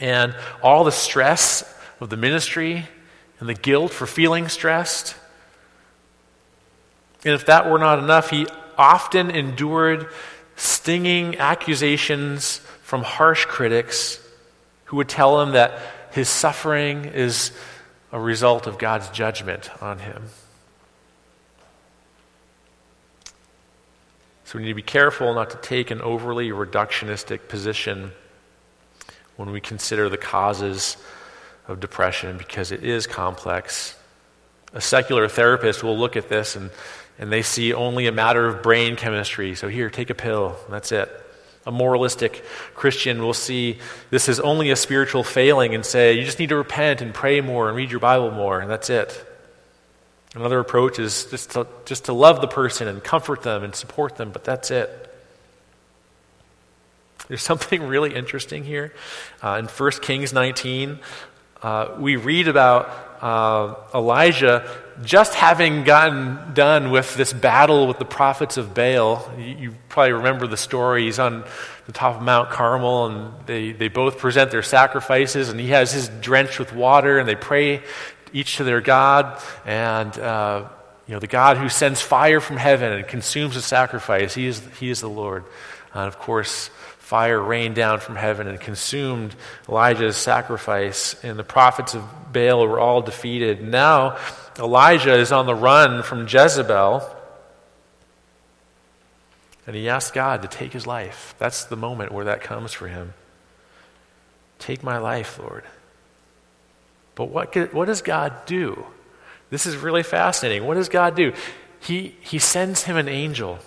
and 0.00 0.34
all 0.62 0.84
the 0.84 0.92
stress 0.92 1.64
of 2.00 2.10
the 2.10 2.16
ministry 2.16 2.86
and 3.40 3.48
the 3.48 3.54
guilt 3.54 3.92
for 3.92 4.06
feeling 4.06 4.48
stressed. 4.48 5.14
And 7.24 7.34
if 7.34 7.46
that 7.46 7.70
were 7.70 7.78
not 7.78 7.98
enough, 7.98 8.30
he 8.30 8.46
often 8.78 9.30
endured 9.30 10.08
stinging 10.56 11.36
accusations 11.36 12.60
from 12.86 13.02
harsh 13.02 13.46
critics 13.46 14.20
who 14.84 14.96
would 14.96 15.08
tell 15.08 15.42
him 15.42 15.54
that 15.54 15.80
his 16.12 16.28
suffering 16.28 17.04
is 17.04 17.50
a 18.12 18.20
result 18.20 18.68
of 18.68 18.78
God's 18.78 19.08
judgment 19.08 19.68
on 19.82 19.98
him. 19.98 20.22
So 24.44 24.56
we 24.56 24.62
need 24.62 24.68
to 24.68 24.74
be 24.74 24.82
careful 24.82 25.34
not 25.34 25.50
to 25.50 25.56
take 25.56 25.90
an 25.90 26.00
overly 26.00 26.50
reductionistic 26.50 27.48
position 27.48 28.12
when 29.34 29.50
we 29.50 29.60
consider 29.60 30.08
the 30.08 30.16
causes 30.16 30.96
of 31.66 31.80
depression 31.80 32.38
because 32.38 32.70
it 32.70 32.84
is 32.84 33.08
complex. 33.08 33.96
A 34.74 34.80
secular 34.80 35.26
therapist 35.26 35.82
will 35.82 35.98
look 35.98 36.14
at 36.14 36.28
this 36.28 36.54
and, 36.54 36.70
and 37.18 37.32
they 37.32 37.42
see 37.42 37.74
only 37.74 38.06
a 38.06 38.12
matter 38.12 38.46
of 38.46 38.62
brain 38.62 38.94
chemistry. 38.94 39.56
So, 39.56 39.66
here, 39.66 39.90
take 39.90 40.10
a 40.10 40.14
pill, 40.14 40.56
that's 40.70 40.92
it. 40.92 41.25
A 41.66 41.72
moralistic 41.72 42.44
Christian 42.74 43.22
will 43.22 43.34
see 43.34 43.78
this 44.10 44.28
as 44.28 44.38
only 44.40 44.70
a 44.70 44.76
spiritual 44.76 45.24
failing 45.24 45.74
and 45.74 45.84
say, 45.84 46.12
you 46.12 46.24
just 46.24 46.38
need 46.38 46.50
to 46.50 46.56
repent 46.56 47.00
and 47.02 47.12
pray 47.12 47.40
more 47.40 47.68
and 47.68 47.76
read 47.76 47.90
your 47.90 48.00
Bible 48.00 48.30
more, 48.30 48.60
and 48.60 48.70
that's 48.70 48.88
it. 48.88 49.24
Another 50.34 50.60
approach 50.60 50.98
is 50.98 51.24
just 51.24 51.52
to, 51.52 51.66
just 51.86 52.04
to 52.04 52.12
love 52.12 52.40
the 52.40 52.46
person 52.46 52.88
and 52.88 53.02
comfort 53.02 53.42
them 53.42 53.64
and 53.64 53.74
support 53.74 54.16
them, 54.16 54.30
but 54.30 54.44
that's 54.44 54.70
it. 54.70 55.02
There's 57.28 57.42
something 57.52 57.82
really 57.82 58.14
interesting 58.14 58.64
here. 58.64 58.92
Uh, 59.42 59.56
in 59.58 59.64
1 59.64 59.90
Kings 60.02 60.32
19, 60.32 60.98
uh, 61.62 61.94
we 61.98 62.16
read 62.16 62.48
about 62.48 62.90
uh, 63.20 63.74
Elijah 63.94 64.68
just 65.02 65.34
having 65.34 65.84
gotten 65.84 66.54
done 66.54 66.90
with 66.90 67.16
this 67.16 67.32
battle 67.32 67.86
with 67.86 67.98
the 67.98 68.04
prophets 68.04 68.56
of 68.56 68.74
Baal, 68.74 69.30
you, 69.38 69.44
you, 69.44 69.74
probably 69.88 70.12
remember 70.12 70.46
the 70.46 70.56
story. 70.56 71.04
He's 71.04 71.18
on 71.18 71.44
the 71.86 71.92
top 71.92 72.16
of 72.16 72.22
Mount 72.22 72.50
Carmel, 72.50 73.06
and 73.06 73.46
they, 73.46 73.72
they 73.72 73.88
both 73.88 74.18
present 74.18 74.50
their 74.50 74.62
sacrifices, 74.62 75.48
and 75.48 75.60
he 75.60 75.68
has 75.68 75.92
his 75.92 76.08
drenched 76.20 76.58
with 76.58 76.72
water, 76.72 77.18
and 77.18 77.28
they 77.28 77.34
pray 77.34 77.82
each 78.32 78.56
to 78.56 78.64
their 78.64 78.80
God. 78.80 79.40
And, 79.64 80.18
uh, 80.18 80.68
you 81.06 81.14
know, 81.14 81.20
the 81.20 81.26
God 81.26 81.58
who 81.58 81.68
sends 81.68 82.00
fire 82.00 82.40
from 82.40 82.56
heaven 82.56 82.92
and 82.92 83.06
consumes 83.06 83.54
the 83.54 83.62
sacrifice, 83.62 84.34
he 84.34 84.46
is, 84.46 84.62
he 84.80 84.90
is 84.90 85.00
the 85.00 85.10
Lord. 85.10 85.44
And 85.92 86.08
of 86.08 86.18
course, 86.18 86.70
fire 87.06 87.40
rained 87.40 87.76
down 87.76 88.00
from 88.00 88.16
heaven 88.16 88.48
and 88.48 88.60
consumed 88.60 89.32
Elijah's 89.68 90.16
sacrifice, 90.16 91.14
and 91.22 91.38
the 91.38 91.44
prophets 91.44 91.94
of 91.94 92.02
Baal 92.32 92.66
were 92.66 92.80
all 92.80 93.00
defeated. 93.00 93.62
Now, 93.62 94.18
Elijah 94.58 95.14
is 95.14 95.30
on 95.30 95.46
the 95.46 95.54
run 95.54 96.02
from 96.02 96.26
Jezebel. 96.26 97.08
And 99.68 99.76
he 99.76 99.88
asks 99.88 100.10
God 100.10 100.42
to 100.42 100.48
take 100.48 100.72
his 100.72 100.84
life. 100.84 101.36
That's 101.38 101.66
the 101.66 101.76
moment 101.76 102.10
where 102.10 102.24
that 102.24 102.40
comes 102.40 102.72
for 102.72 102.88
him. 102.88 103.14
Take 104.58 104.82
my 104.82 104.98
life, 104.98 105.38
Lord. 105.38 105.62
But 107.14 107.26
what, 107.26 107.54
what 107.72 107.84
does 107.84 108.02
God 108.02 108.46
do? 108.46 108.84
This 109.50 109.64
is 109.64 109.76
really 109.76 110.02
fascinating. 110.02 110.66
What 110.66 110.74
does 110.74 110.88
God 110.88 111.14
do? 111.14 111.34
He, 111.78 112.16
he 112.20 112.40
sends 112.40 112.82
him 112.82 112.96
an 112.96 113.08
angel. 113.08 113.60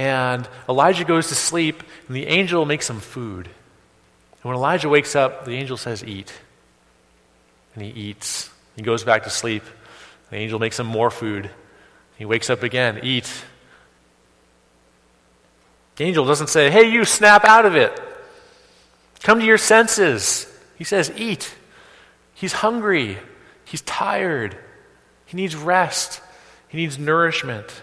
And 0.00 0.48
Elijah 0.66 1.04
goes 1.04 1.28
to 1.28 1.34
sleep, 1.34 1.82
and 2.06 2.16
the 2.16 2.26
angel 2.26 2.64
makes 2.64 2.88
him 2.88 3.00
food. 3.00 3.44
And 3.44 4.44
when 4.44 4.56
Elijah 4.56 4.88
wakes 4.88 5.14
up, 5.14 5.44
the 5.44 5.50
angel 5.50 5.76
says, 5.76 6.02
Eat. 6.02 6.32
And 7.74 7.84
he 7.84 7.90
eats. 7.90 8.48
He 8.76 8.82
goes 8.82 9.04
back 9.04 9.24
to 9.24 9.30
sleep. 9.30 9.62
The 10.30 10.36
angel 10.36 10.58
makes 10.58 10.80
him 10.80 10.86
more 10.86 11.10
food. 11.10 11.50
He 12.16 12.24
wakes 12.24 12.48
up 12.48 12.62
again, 12.62 13.00
Eat. 13.02 13.30
The 15.96 16.04
angel 16.04 16.24
doesn't 16.24 16.48
say, 16.48 16.70
Hey, 16.70 16.90
you, 16.90 17.04
snap 17.04 17.44
out 17.44 17.66
of 17.66 17.76
it. 17.76 17.92
Come 19.22 19.38
to 19.40 19.44
your 19.44 19.58
senses. 19.58 20.46
He 20.78 20.84
says, 20.84 21.12
Eat. 21.14 21.54
He's 22.32 22.54
hungry. 22.54 23.18
He's 23.66 23.82
tired. 23.82 24.56
He 25.26 25.36
needs 25.36 25.54
rest. 25.54 26.22
He 26.68 26.78
needs 26.78 26.98
nourishment. 26.98 27.82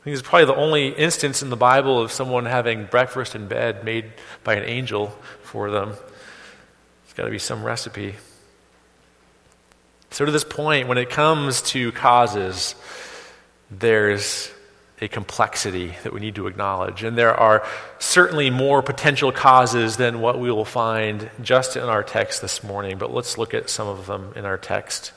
I 0.00 0.04
think 0.04 0.14
it's 0.16 0.26
probably 0.26 0.46
the 0.46 0.54
only 0.54 0.88
instance 0.88 1.42
in 1.42 1.50
the 1.50 1.56
Bible 1.56 2.00
of 2.00 2.10
someone 2.10 2.46
having 2.46 2.86
breakfast 2.86 3.34
in 3.34 3.48
bed 3.48 3.84
made 3.84 4.06
by 4.44 4.54
an 4.54 4.64
angel 4.64 5.08
for 5.42 5.70
them. 5.70 5.90
It's 7.04 7.12
got 7.12 7.24
to 7.24 7.30
be 7.30 7.38
some 7.38 7.62
recipe. 7.62 8.14
So, 10.10 10.24
to 10.24 10.32
this 10.32 10.44
point, 10.44 10.88
when 10.88 10.96
it 10.96 11.10
comes 11.10 11.60
to 11.62 11.92
causes, 11.92 12.74
there's 13.70 14.50
a 15.02 15.08
complexity 15.08 15.94
that 16.02 16.14
we 16.14 16.20
need 16.20 16.34
to 16.36 16.46
acknowledge. 16.46 17.04
And 17.04 17.16
there 17.16 17.34
are 17.34 17.66
certainly 17.98 18.48
more 18.48 18.82
potential 18.82 19.32
causes 19.32 19.98
than 19.98 20.20
what 20.20 20.38
we 20.38 20.50
will 20.50 20.64
find 20.64 21.30
just 21.42 21.76
in 21.76 21.82
our 21.82 22.02
text 22.02 22.40
this 22.40 22.62
morning, 22.62 22.96
but 22.96 23.12
let's 23.12 23.36
look 23.36 23.52
at 23.52 23.68
some 23.68 23.86
of 23.86 24.06
them 24.06 24.32
in 24.34 24.46
our 24.46 24.58
text. 24.58 25.12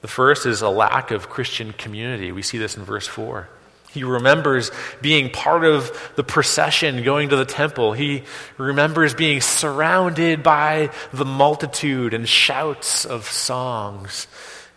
The 0.00 0.08
first 0.08 0.46
is 0.46 0.62
a 0.62 0.70
lack 0.70 1.10
of 1.10 1.28
Christian 1.28 1.72
community. 1.72 2.32
We 2.32 2.42
see 2.42 2.58
this 2.58 2.76
in 2.76 2.84
verse 2.84 3.06
4. 3.06 3.48
He 3.90 4.04
remembers 4.04 4.70
being 5.02 5.30
part 5.30 5.64
of 5.64 6.12
the 6.14 6.22
procession 6.22 7.02
going 7.02 7.30
to 7.30 7.36
the 7.36 7.44
temple. 7.44 7.92
He 7.92 8.22
remembers 8.56 9.14
being 9.14 9.40
surrounded 9.40 10.42
by 10.42 10.90
the 11.12 11.24
multitude 11.24 12.14
and 12.14 12.28
shouts 12.28 13.04
of 13.04 13.24
songs 13.24 14.28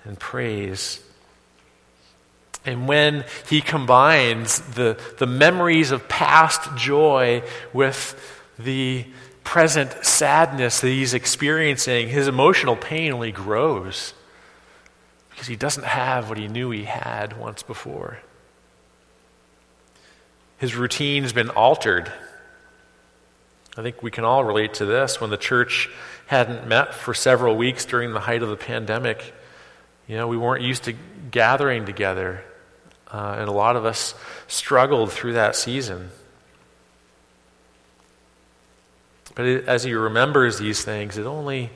and 0.03 0.19
praise. 0.19 0.99
And 2.65 2.87
when 2.87 3.25
he 3.49 3.61
combines 3.61 4.59
the, 4.59 4.99
the 5.19 5.27
memories 5.27 5.91
of 5.91 6.09
past 6.09 6.75
joy 6.75 7.43
with 7.71 8.19
the 8.57 9.05
present 9.43 9.91
sadness 10.03 10.79
that 10.79 10.87
he's 10.87 11.13
experiencing, 11.13 12.09
his 12.09 12.27
emotional 12.27 12.75
pain 12.75 13.11
only 13.11 13.31
grows 13.31 14.13
because 15.43 15.49
he 15.49 15.57
doesn't 15.57 15.83
have 15.83 16.29
what 16.29 16.37
he 16.37 16.47
knew 16.47 16.69
he 16.69 16.85
had 16.85 17.37
once 17.37 17.63
before. 17.63 18.19
His 20.57 20.73
routine's 20.73 21.33
been 21.33 21.49
altered. 21.49 22.09
I 23.75 23.81
think 23.81 24.01
we 24.01 24.09
can 24.09 24.23
all 24.23 24.45
relate 24.45 24.75
to 24.75 24.85
this. 24.85 25.19
When 25.19 25.31
the 25.31 25.37
church 25.37 25.89
hadn't 26.27 26.65
met 26.65 26.95
for 26.95 27.13
several 27.13 27.57
weeks 27.57 27.83
during 27.83 28.13
the 28.13 28.21
height 28.21 28.41
of 28.41 28.47
the 28.47 28.55
pandemic, 28.55 29.33
you 30.07 30.15
know, 30.15 30.29
we 30.29 30.37
weren't 30.37 30.63
used 30.63 30.85
to 30.85 30.93
gathering 31.29 31.85
together. 31.85 32.41
Uh, 33.11 33.35
and 33.37 33.49
a 33.49 33.51
lot 33.51 33.75
of 33.75 33.83
us 33.83 34.15
struggled 34.47 35.11
through 35.11 35.33
that 35.33 35.57
season. 35.57 36.09
But 39.35 39.45
it, 39.45 39.67
as 39.67 39.83
he 39.83 39.93
remembers 39.93 40.57
these 40.57 40.85
things, 40.85 41.17
it 41.17 41.25
only, 41.25 41.69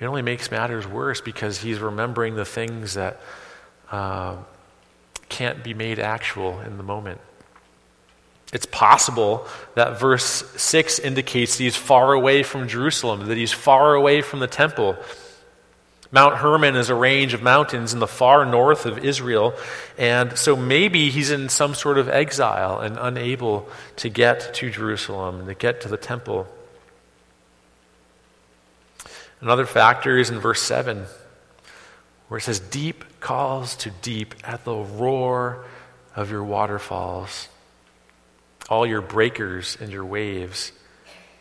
it 0.00 0.06
only 0.06 0.22
makes 0.22 0.50
matters 0.50 0.86
worse 0.86 1.20
because 1.20 1.58
he's 1.58 1.78
remembering 1.78 2.34
the 2.34 2.44
things 2.44 2.94
that 2.94 3.20
uh, 3.90 4.36
can't 5.28 5.62
be 5.62 5.74
made 5.74 5.98
actual 5.98 6.60
in 6.60 6.78
the 6.78 6.82
moment. 6.82 7.20
It's 8.52 8.66
possible 8.66 9.46
that 9.74 10.00
verse 10.00 10.24
6 10.60 10.98
indicates 10.98 11.56
that 11.56 11.62
he's 11.62 11.76
far 11.76 12.14
away 12.14 12.42
from 12.42 12.66
Jerusalem, 12.66 13.26
that 13.28 13.36
he's 13.36 13.52
far 13.52 13.94
away 13.94 14.22
from 14.22 14.40
the 14.40 14.48
temple. 14.48 14.96
Mount 16.10 16.36
Hermon 16.36 16.74
is 16.74 16.88
a 16.88 16.94
range 16.94 17.34
of 17.34 17.42
mountains 17.42 17.92
in 17.92 18.00
the 18.00 18.08
far 18.08 18.44
north 18.44 18.86
of 18.86 19.04
Israel, 19.04 19.54
and 19.96 20.36
so 20.36 20.56
maybe 20.56 21.10
he's 21.10 21.30
in 21.30 21.48
some 21.48 21.74
sort 21.74 21.98
of 21.98 22.08
exile 22.08 22.80
and 22.80 22.98
unable 22.98 23.68
to 23.96 24.08
get 24.08 24.52
to 24.54 24.70
Jerusalem 24.70 25.40
and 25.40 25.46
to 25.46 25.54
get 25.54 25.82
to 25.82 25.88
the 25.88 25.96
temple. 25.96 26.48
Another 29.40 29.64
factor 29.64 30.18
is 30.18 30.30
in 30.30 30.38
verse 30.38 30.60
7, 30.60 31.06
where 32.28 32.38
it 32.38 32.42
says, 32.42 32.60
Deep 32.60 33.04
calls 33.20 33.74
to 33.76 33.90
deep 34.02 34.34
at 34.44 34.64
the 34.64 34.74
roar 34.74 35.64
of 36.14 36.30
your 36.30 36.44
waterfalls. 36.44 37.48
All 38.68 38.86
your 38.86 39.00
breakers 39.00 39.78
and 39.80 39.90
your 39.90 40.04
waves 40.04 40.72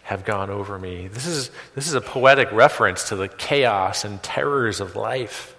have 0.03 0.25
gone 0.25 0.49
over 0.49 0.79
me. 0.79 1.07
This 1.07 1.27
is, 1.27 1.51
this 1.75 1.87
is 1.87 1.93
a 1.93 2.01
poetic 2.01 2.51
reference 2.51 3.09
to 3.09 3.15
the 3.15 3.27
chaos 3.27 4.05
and 4.05 4.23
terrors 4.23 4.79
of 4.79 4.95
life. 4.95 5.55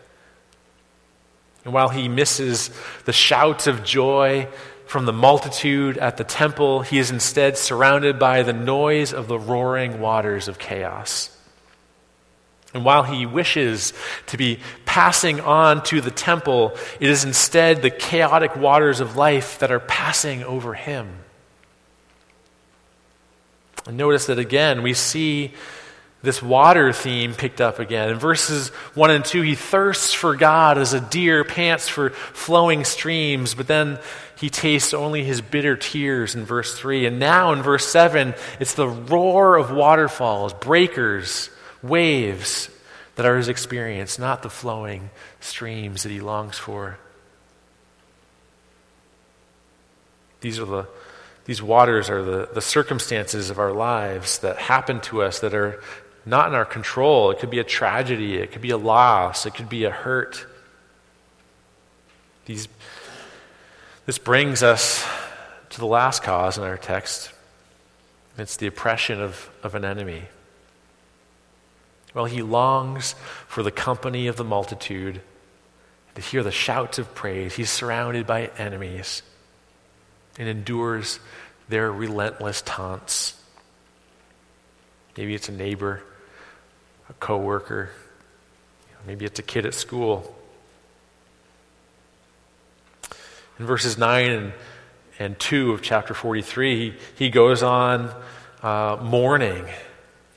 And 1.65 1.75
while 1.75 1.91
he 1.91 2.09
misses 2.09 2.71
the 3.05 3.13
shouts 3.13 3.67
of 3.67 3.85
joy 3.85 4.49
from 4.87 5.05
the 5.05 5.13
multitude 5.13 5.99
at 5.99 6.17
the 6.17 6.25
temple, 6.25 6.81
he 6.81 6.99
is 6.99 7.11
instead 7.11 7.59
surrounded 7.59 8.19
by 8.19 8.43
the 8.43 8.53
noise 8.53 9.13
of 9.13 9.29
the 9.29 9.39
roaring 9.39 10.01
waters 10.01 10.49
of 10.49 10.59
chaos. 10.59 11.37
And 12.73 12.85
while 12.85 13.03
he 13.03 13.27
wishes 13.27 13.93
to 14.27 14.37
be 14.37 14.61
passing 14.85 15.41
on 15.41 15.83
to 15.85 16.01
the 16.01 16.11
temple, 16.11 16.77
it 17.01 17.11
is 17.11 17.25
instead 17.25 17.83
the 17.83 17.91
chaotic 17.91 18.55
waters 18.57 19.01
of 19.01 19.17
life 19.17 19.59
that 19.59 19.73
are 19.73 19.81
passing 19.81 20.45
over 20.45 20.75
him. 20.75 21.09
And 23.87 23.97
notice 23.97 24.27
that 24.27 24.39
again, 24.39 24.83
we 24.83 24.95
see 24.95 25.53
this 26.23 26.43
water 26.43 26.93
theme 26.93 27.35
picked 27.35 27.61
up 27.61 27.79
again. 27.79 28.11
In 28.11 28.19
verses 28.19 28.69
1 28.95 29.11
and 29.11 29.25
2, 29.25 29.41
he 29.41 29.55
thirsts 29.55 30.13
for 30.13 30.37
God 30.37 30.77
as 30.77 30.93
a 30.93 31.01
deer 31.01 31.45
pants 31.45 31.89
for 31.89 32.11
flowing 32.11 32.85
streams, 32.85 33.55
but 33.55 33.67
then 33.67 33.99
he 34.37 34.51
tastes 34.51 34.93
only 34.93 35.25
his 35.25 35.41
bitter 35.41 35.77
tears 35.77 36.35
in 36.35 36.45
verse 36.45 36.79
3. 36.79 37.07
And 37.07 37.19
now 37.19 37.53
in 37.53 37.63
verse 37.63 37.87
7, 37.87 38.35
it's 38.61 38.75
the 38.75 38.89
roar 38.89 39.57
of 39.57 39.71
waterfalls, 39.71 40.53
breakers, 40.55 41.49
waves 41.83 42.71
that 43.17 43.27
are 43.27 43.37
his 43.37 43.49
experience, 43.49 44.19
not 44.19 44.43
the 44.43 44.51
flowing 44.51 45.11
streams 45.41 46.03
that 46.03 46.11
he 46.11 46.21
longs 46.21 46.59
for. 46.59 46.99
These 50.41 50.59
are 50.59 50.65
the 50.65 50.87
these 51.47 51.63
waters 51.63 52.09
are 52.11 52.23
the, 52.23 52.49
the 52.53 52.61
circumstances 52.61 53.51
of 53.51 53.59
our 53.59 53.73
lives 53.73 54.39
that 54.39 54.57
happen 54.57 55.01
to 55.01 55.23
us 55.23 55.41
that 55.41 55.53
are 55.53 55.83
not 56.25 56.49
in 56.49 56.55
our 56.55 56.65
control. 56.65 57.31
It 57.33 57.41
could 57.41 57.51
be 57.51 57.59
a 57.59 57.65
tragedy, 57.65 58.37
it 58.37 58.53
could 58.53 58.61
be 58.61 58.71
a 58.71 58.77
loss, 58.77 59.47
it 59.47 59.55
could 59.55 59.69
be 59.69 59.85
a 59.85 59.91
hurt. 59.91 60.47
These, 62.45 62.69
this 64.07 64.19
brings 64.19 64.63
us 64.63 65.05
to 65.71 65.81
the 65.81 65.87
last 65.87 66.23
cause 66.23 66.57
in 66.57 66.63
our 66.63 66.77
text 66.77 67.33
it's 68.39 68.57
the 68.57 68.67
oppression 68.67 69.21
of, 69.21 69.51
of 69.63 69.75
an 69.75 69.85
enemy. 69.85 70.23
Well, 72.15 72.25
he 72.25 72.43
longs 72.43 73.15
for 73.47 73.63
the 73.63 73.71
company 73.71 74.27
of 74.27 74.37
the 74.37 74.45
multitude, 74.45 75.21
to 76.15 76.21
hear 76.21 76.43
the 76.43 76.51
shouts 76.51 76.99
of 76.99 77.15
praise. 77.15 77.55
He's 77.55 77.71
surrounded 77.71 78.27
by 78.27 78.51
enemies 78.59 79.23
and 80.39 80.49
endures 80.49 81.21
their 81.69 81.91
relentless 81.93 82.63
taunts. 82.63 83.41
Maybe 85.17 85.35
it's 85.35 85.49
a 85.49 85.53
neighbor, 85.53 86.03
a 87.09 87.13
coworker, 87.15 87.91
maybe 89.07 89.25
it's 89.25 89.39
a 89.39 89.43
kid 89.43 89.67
at 89.67 89.75
school. 89.75 90.37
In 93.59 93.67
verses 93.67 93.99
9 93.99 94.31
and, 94.31 94.53
and 95.19 95.39
2 95.39 95.73
of 95.73 95.83
chapter 95.83 96.15
43, 96.15 96.91
he, 96.91 96.97
he 97.17 97.31
goes 97.31 97.63
on 97.63 98.13
uh, 98.63 98.99
mourning 99.01 99.67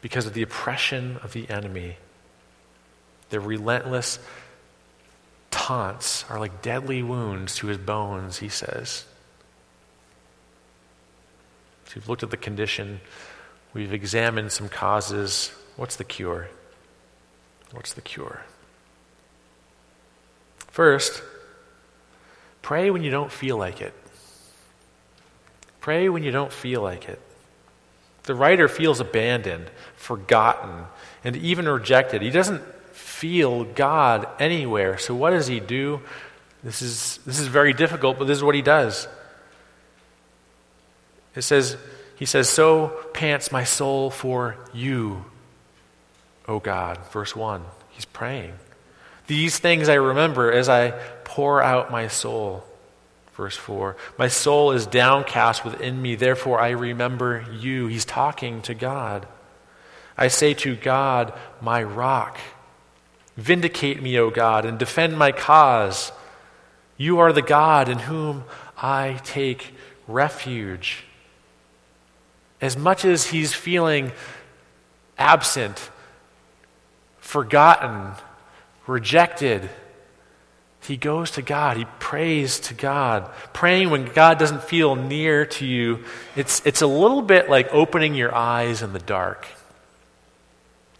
because 0.03 0.27
of 0.27 0.35
the 0.35 0.43
oppression 0.43 1.17
of 1.23 1.33
the 1.33 1.49
enemy. 1.49 1.97
Their 3.31 3.39
relentless 3.39 4.19
taunts 5.49 6.25
are 6.29 6.39
like 6.39 6.61
deadly 6.61 7.01
wounds 7.01 7.55
to 7.55 7.67
his 7.67 7.79
bones, 7.79 8.37
he 8.37 8.49
says. 8.49 9.05
So 11.85 11.93
we've 11.95 12.07
looked 12.07 12.21
at 12.21 12.29
the 12.29 12.37
condition, 12.37 13.01
we've 13.73 13.93
examined 13.93 14.51
some 14.51 14.69
causes. 14.69 15.51
What's 15.75 15.95
the 15.95 16.03
cure? 16.03 16.49
What's 17.71 17.93
the 17.93 18.01
cure? 18.01 18.43
First, 20.69 21.23
Pray 22.63 22.89
when 22.89 23.03
you 23.03 23.11
don't 23.11 23.31
feel 23.31 23.57
like 23.57 23.81
it. 23.81 23.93
Pray 25.81 26.07
when 26.07 26.23
you 26.23 26.31
don't 26.31 26.51
feel 26.51 26.81
like 26.81 27.09
it. 27.09 27.19
The 28.23 28.35
writer 28.35 28.67
feels 28.67 28.99
abandoned, 28.99 29.69
forgotten, 29.95 30.85
and 31.23 31.35
even 31.35 31.67
rejected. 31.67 32.21
He 32.21 32.29
doesn't 32.29 32.61
feel 32.93 33.65
God 33.65 34.27
anywhere. 34.39 34.97
So 34.97 35.13
what 35.13 35.31
does 35.31 35.47
he 35.47 35.59
do? 35.59 36.01
This 36.63 36.81
is, 36.81 37.19
this 37.25 37.39
is 37.39 37.47
very 37.47 37.73
difficult, 37.73 38.17
but 38.17 38.25
this 38.25 38.37
is 38.37 38.43
what 38.43 38.55
he 38.55 38.61
does. 38.61 39.07
It 41.35 41.41
says, 41.41 41.77
he 42.15 42.25
says, 42.25 42.49
So 42.49 42.89
pants 43.13 43.51
my 43.51 43.63
soul 43.63 44.09
for 44.09 44.55
you, 44.73 45.25
O 46.47 46.59
God. 46.59 46.99
Verse 47.11 47.35
1. 47.35 47.63
He's 47.89 48.05
praying. 48.05 48.53
These 49.27 49.59
things 49.59 49.89
I 49.89 49.95
remember 49.95 50.51
as 50.51 50.69
I 50.69 50.91
pour 51.23 51.61
out 51.61 51.91
my 51.91 52.07
soul. 52.07 52.63
Verse 53.33 53.55
4 53.55 53.95
My 54.17 54.27
soul 54.27 54.71
is 54.71 54.85
downcast 54.85 55.65
within 55.65 56.01
me, 56.01 56.15
therefore 56.15 56.59
I 56.59 56.69
remember 56.69 57.45
you. 57.59 57.87
He's 57.87 58.05
talking 58.05 58.61
to 58.63 58.73
God. 58.73 59.27
I 60.17 60.27
say 60.27 60.53
to 60.55 60.75
God, 60.75 61.33
my 61.59 61.81
rock, 61.81 62.37
vindicate 63.35 64.01
me, 64.01 64.17
O 64.19 64.29
God, 64.29 64.65
and 64.65 64.77
defend 64.77 65.17
my 65.17 65.31
cause. 65.31 66.11
You 66.97 67.19
are 67.19 67.33
the 67.33 67.41
God 67.41 67.89
in 67.89 67.99
whom 67.99 68.43
I 68.77 69.19
take 69.23 69.73
refuge. 70.07 71.05
As 72.61 72.77
much 72.77 73.03
as 73.03 73.27
he's 73.27 73.53
feeling 73.53 74.11
absent, 75.17 75.89
forgotten, 77.17 78.11
rejected, 78.85 79.69
he 80.87 80.97
goes 80.97 81.31
to 81.31 81.41
God. 81.41 81.77
He 81.77 81.85
prays 81.99 82.59
to 82.61 82.73
God. 82.73 83.31
Praying 83.53 83.89
when 83.89 84.05
God 84.05 84.37
doesn't 84.37 84.63
feel 84.63 84.95
near 84.95 85.45
to 85.45 85.65
you, 85.65 86.03
it's, 86.35 86.65
it's 86.65 86.81
a 86.81 86.87
little 86.87 87.21
bit 87.21 87.49
like 87.49 87.73
opening 87.73 88.15
your 88.15 88.35
eyes 88.35 88.81
in 88.81 88.91
the 88.91 88.99
dark. 88.99 89.47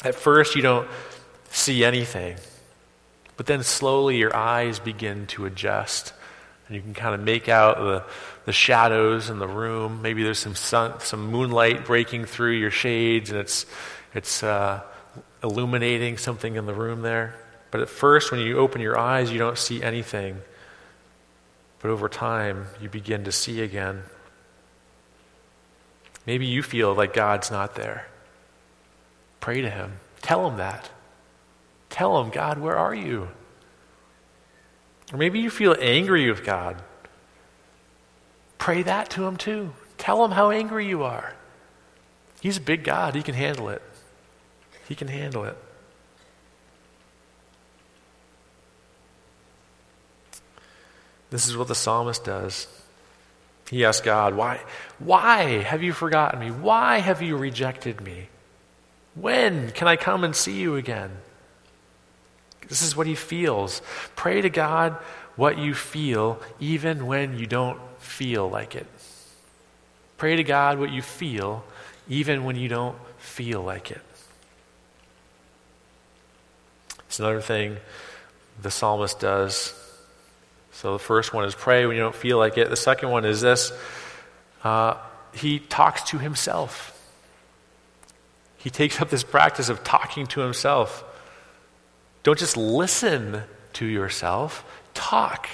At 0.03 0.15
first, 0.15 0.55
you 0.55 0.61
don't 0.61 0.87
see 1.49 1.83
anything, 1.83 2.37
but 3.35 3.45
then 3.45 3.63
slowly 3.63 4.17
your 4.17 4.35
eyes 4.35 4.79
begin 4.79 5.27
to 5.27 5.45
adjust. 5.45 6.13
And 6.67 6.77
you 6.77 6.81
can 6.81 6.93
kind 6.93 7.13
of 7.13 7.21
make 7.21 7.49
out 7.49 7.77
the, 7.77 8.03
the 8.45 8.53
shadows 8.53 9.29
in 9.29 9.37
the 9.37 9.47
room. 9.47 10.01
Maybe 10.01 10.23
there's 10.23 10.39
some 10.39 10.55
sun, 10.55 10.99
some 11.01 11.27
moonlight 11.29 11.85
breaking 11.85 12.25
through 12.25 12.51
your 12.51 12.71
shades, 12.71 13.31
and 13.31 13.39
it's, 13.39 13.65
it's 14.13 14.43
uh, 14.43 14.81
illuminating 15.43 16.17
something 16.17 16.55
in 16.55 16.65
the 16.65 16.73
room 16.73 17.01
there. 17.01 17.35
But 17.73 17.81
at 17.81 17.89
first, 17.89 18.31
when 18.31 18.39
you 18.39 18.59
open 18.59 18.81
your 18.81 18.99
eyes, 18.99 19.31
you 19.31 19.39
don't 19.39 19.57
see 19.57 19.81
anything. 19.81 20.39
But 21.79 21.89
over 21.89 22.07
time, 22.07 22.67
you 22.79 22.87
begin 22.87 23.23
to 23.23 23.31
see 23.31 23.63
again. 23.63 24.03
Maybe 26.27 26.45
you 26.45 26.61
feel 26.61 26.93
like 26.93 27.15
God's 27.15 27.49
not 27.49 27.73
there. 27.73 28.05
Pray 29.39 29.61
to 29.61 29.71
Him. 29.71 29.93
Tell 30.21 30.47
Him 30.47 30.57
that. 30.57 30.91
Tell 31.89 32.21
Him, 32.21 32.29
God, 32.29 32.59
where 32.59 32.77
are 32.77 32.93
you? 32.93 33.29
Or 35.11 35.17
maybe 35.17 35.39
you 35.39 35.49
feel 35.49 35.75
angry 35.81 36.29
with 36.29 36.45
God. 36.45 36.79
Pray 38.59 38.83
that 38.83 39.09
to 39.09 39.25
Him 39.25 39.35
too. 39.35 39.73
Tell 39.97 40.23
Him 40.23 40.29
how 40.29 40.51
angry 40.51 40.87
you 40.87 41.01
are. 41.01 41.33
He's 42.39 42.57
a 42.57 42.61
big 42.61 42.83
God, 42.83 43.15
He 43.15 43.23
can 43.23 43.33
handle 43.33 43.69
it. 43.69 43.81
He 44.87 44.93
can 44.93 45.07
handle 45.07 45.45
it. 45.45 45.57
This 51.33 51.47
is 51.47 51.57
what 51.57 51.67
the 51.67 51.73
psalmist 51.73 52.23
does. 52.23 52.67
He 53.71 53.85
asks 53.85 54.05
God, 54.05 54.35
Why, 54.35 54.59
why 54.99 55.63
have 55.63 55.81
you 55.81 55.91
forgotten 55.91 56.39
me? 56.39 56.51
Why 56.51 56.99
have 56.99 57.23
you 57.23 57.35
rejected 57.37 58.01
me? 58.01 58.27
When 59.15 59.71
can 59.71 59.87
I 59.87 59.95
come 59.95 60.23
and 60.23 60.35
see 60.35 60.59
you 60.59 60.75
again? 60.75 61.09
This 62.69 62.83
is 62.83 62.95
what 62.95 63.07
he 63.07 63.15
feels. 63.15 63.81
Pray 64.15 64.41
to 64.41 64.49
God 64.51 64.95
what 65.35 65.57
you 65.57 65.73
feel, 65.73 66.39
even 66.59 67.07
when 67.07 67.39
you 67.39 67.47
don't 67.47 67.79
feel 67.97 68.47
like 68.47 68.75
it. 68.75 68.85
Pray 70.17 70.35
to 70.35 70.43
God 70.43 70.77
what 70.77 70.91
you 70.91 71.01
feel, 71.01 71.63
even 72.07 72.43
when 72.43 72.57
you 72.57 72.69
don't 72.69 72.95
feel 73.17 73.63
like 73.63 73.89
it. 73.89 74.01
It's 77.07 77.19
another 77.19 77.41
thing 77.41 77.77
the 78.61 78.69
psalmist 78.69 79.19
does 79.19 79.73
so 80.73 80.93
the 80.93 80.99
first 80.99 81.33
one 81.33 81.45
is 81.45 81.55
pray 81.55 81.85
when 81.85 81.95
you 81.95 82.01
don't 82.01 82.15
feel 82.15 82.37
like 82.37 82.57
it. 82.57 82.69
The 82.69 82.75
second 82.75 83.09
one 83.09 83.25
is 83.25 83.41
this 83.41 83.71
uh, 84.63 84.95
he 85.33 85.59
talks 85.59 86.03
to 86.09 86.17
himself. 86.17 86.89
He 88.57 88.69
takes 88.69 88.99
up 89.01 89.09
this 89.09 89.23
practice 89.23 89.69
of 89.69 89.83
talking 89.83 90.25
to 90.27 90.41
himself. 90.41 91.03
Don't 92.23 92.39
just 92.39 92.55
listen 92.55 93.43
to 93.73 93.85
yourself, 93.85 94.63
talk 94.93 95.49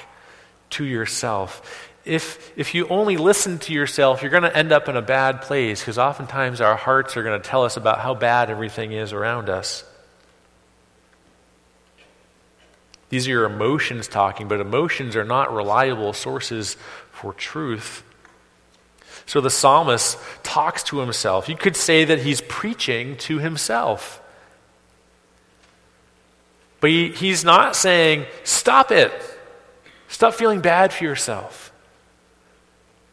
to 0.71 0.85
yourself. 0.85 1.89
If, 2.05 2.53
if 2.55 2.75
you 2.75 2.87
only 2.87 3.17
listen 3.17 3.57
to 3.59 3.73
yourself, 3.73 4.21
you're 4.21 4.31
going 4.31 4.43
to 4.43 4.55
end 4.55 4.71
up 4.71 4.87
in 4.87 4.95
a 4.95 5.01
bad 5.01 5.41
place 5.41 5.81
because 5.81 5.97
oftentimes 5.97 6.61
our 6.61 6.75
hearts 6.75 7.17
are 7.17 7.23
going 7.23 7.41
to 7.41 7.47
tell 7.47 7.63
us 7.63 7.77
about 7.77 7.99
how 7.99 8.13
bad 8.13 8.49
everything 8.49 8.91
is 8.91 9.11
around 9.11 9.49
us. 9.49 9.83
These 13.09 13.27
are 13.27 13.31
your 13.31 13.45
emotions 13.45 14.07
talking, 14.07 14.47
but 14.47 14.61
emotions 14.61 15.15
are 15.15 15.23
not 15.23 15.53
reliable 15.53 16.13
sources 16.13 16.77
for 17.11 17.33
truth. 17.33 18.03
So 19.25 19.41
the 19.41 19.49
psalmist 19.49 20.17
talks 20.43 20.83
to 20.83 20.99
himself. 20.99 21.49
You 21.49 21.55
could 21.55 21.75
say 21.75 22.05
that 22.05 22.19
he's 22.19 22.41
preaching 22.41 23.17
to 23.17 23.39
himself. 23.39 24.21
But 26.79 26.91
he, 26.91 27.09
he's 27.09 27.43
not 27.43 27.75
saying, 27.75 28.25
stop 28.43 28.91
it. 28.91 29.11
Stop 30.07 30.33
feeling 30.33 30.61
bad 30.61 30.93
for 30.93 31.03
yourself. 31.03 31.71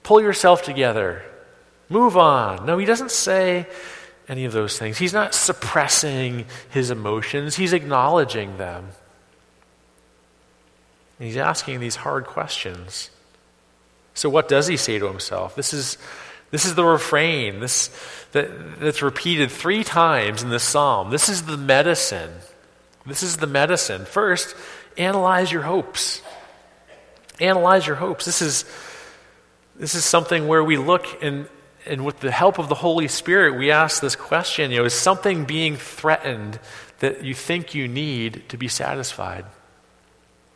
Pull 0.02 0.20
yourself 0.20 0.62
together. 0.62 1.22
Move 1.88 2.16
on. 2.16 2.64
No, 2.64 2.78
he 2.78 2.86
doesn't 2.86 3.10
say 3.10 3.66
any 4.28 4.44
of 4.44 4.52
those 4.52 4.78
things. 4.78 4.98
He's 4.98 5.12
not 5.12 5.34
suppressing 5.34 6.46
his 6.70 6.90
emotions, 6.90 7.56
he's 7.56 7.72
acknowledging 7.72 8.56
them. 8.58 8.88
And 11.18 11.26
he's 11.26 11.36
asking 11.36 11.80
these 11.80 11.96
hard 11.96 12.26
questions. 12.26 13.10
So, 14.14 14.28
what 14.28 14.48
does 14.48 14.66
he 14.66 14.76
say 14.76 14.98
to 14.98 15.06
himself? 15.06 15.54
This 15.54 15.72
is, 15.72 15.98
this 16.50 16.64
is 16.64 16.74
the 16.74 16.84
refrain 16.84 17.60
this, 17.60 17.90
that, 18.32 18.80
that's 18.80 19.02
repeated 19.02 19.50
three 19.50 19.84
times 19.84 20.42
in 20.42 20.50
this 20.50 20.62
psalm. 20.62 21.10
This 21.10 21.28
is 21.28 21.42
the 21.42 21.56
medicine. 21.56 22.30
This 23.04 23.22
is 23.22 23.36
the 23.36 23.46
medicine. 23.46 24.04
First, 24.04 24.56
analyze 24.96 25.52
your 25.52 25.62
hopes. 25.62 26.22
Analyze 27.40 27.86
your 27.86 27.96
hopes. 27.96 28.24
This 28.24 28.42
is, 28.42 28.64
this 29.76 29.94
is 29.94 30.04
something 30.04 30.48
where 30.48 30.64
we 30.64 30.76
look 30.76 31.22
and, 31.22 31.46
and 31.84 32.04
with 32.04 32.20
the 32.20 32.30
help 32.30 32.58
of 32.58 32.68
the 32.68 32.74
Holy 32.74 33.08
Spirit, 33.08 33.58
we 33.58 33.70
ask 33.70 34.00
this 34.00 34.16
question 34.16 34.70
you 34.70 34.78
know, 34.78 34.84
is 34.84 34.94
something 34.94 35.44
being 35.44 35.76
threatened 35.76 36.58
that 36.98 37.22
you 37.22 37.34
think 37.34 37.74
you 37.74 37.86
need 37.86 38.48
to 38.48 38.56
be 38.56 38.68
satisfied? 38.68 39.44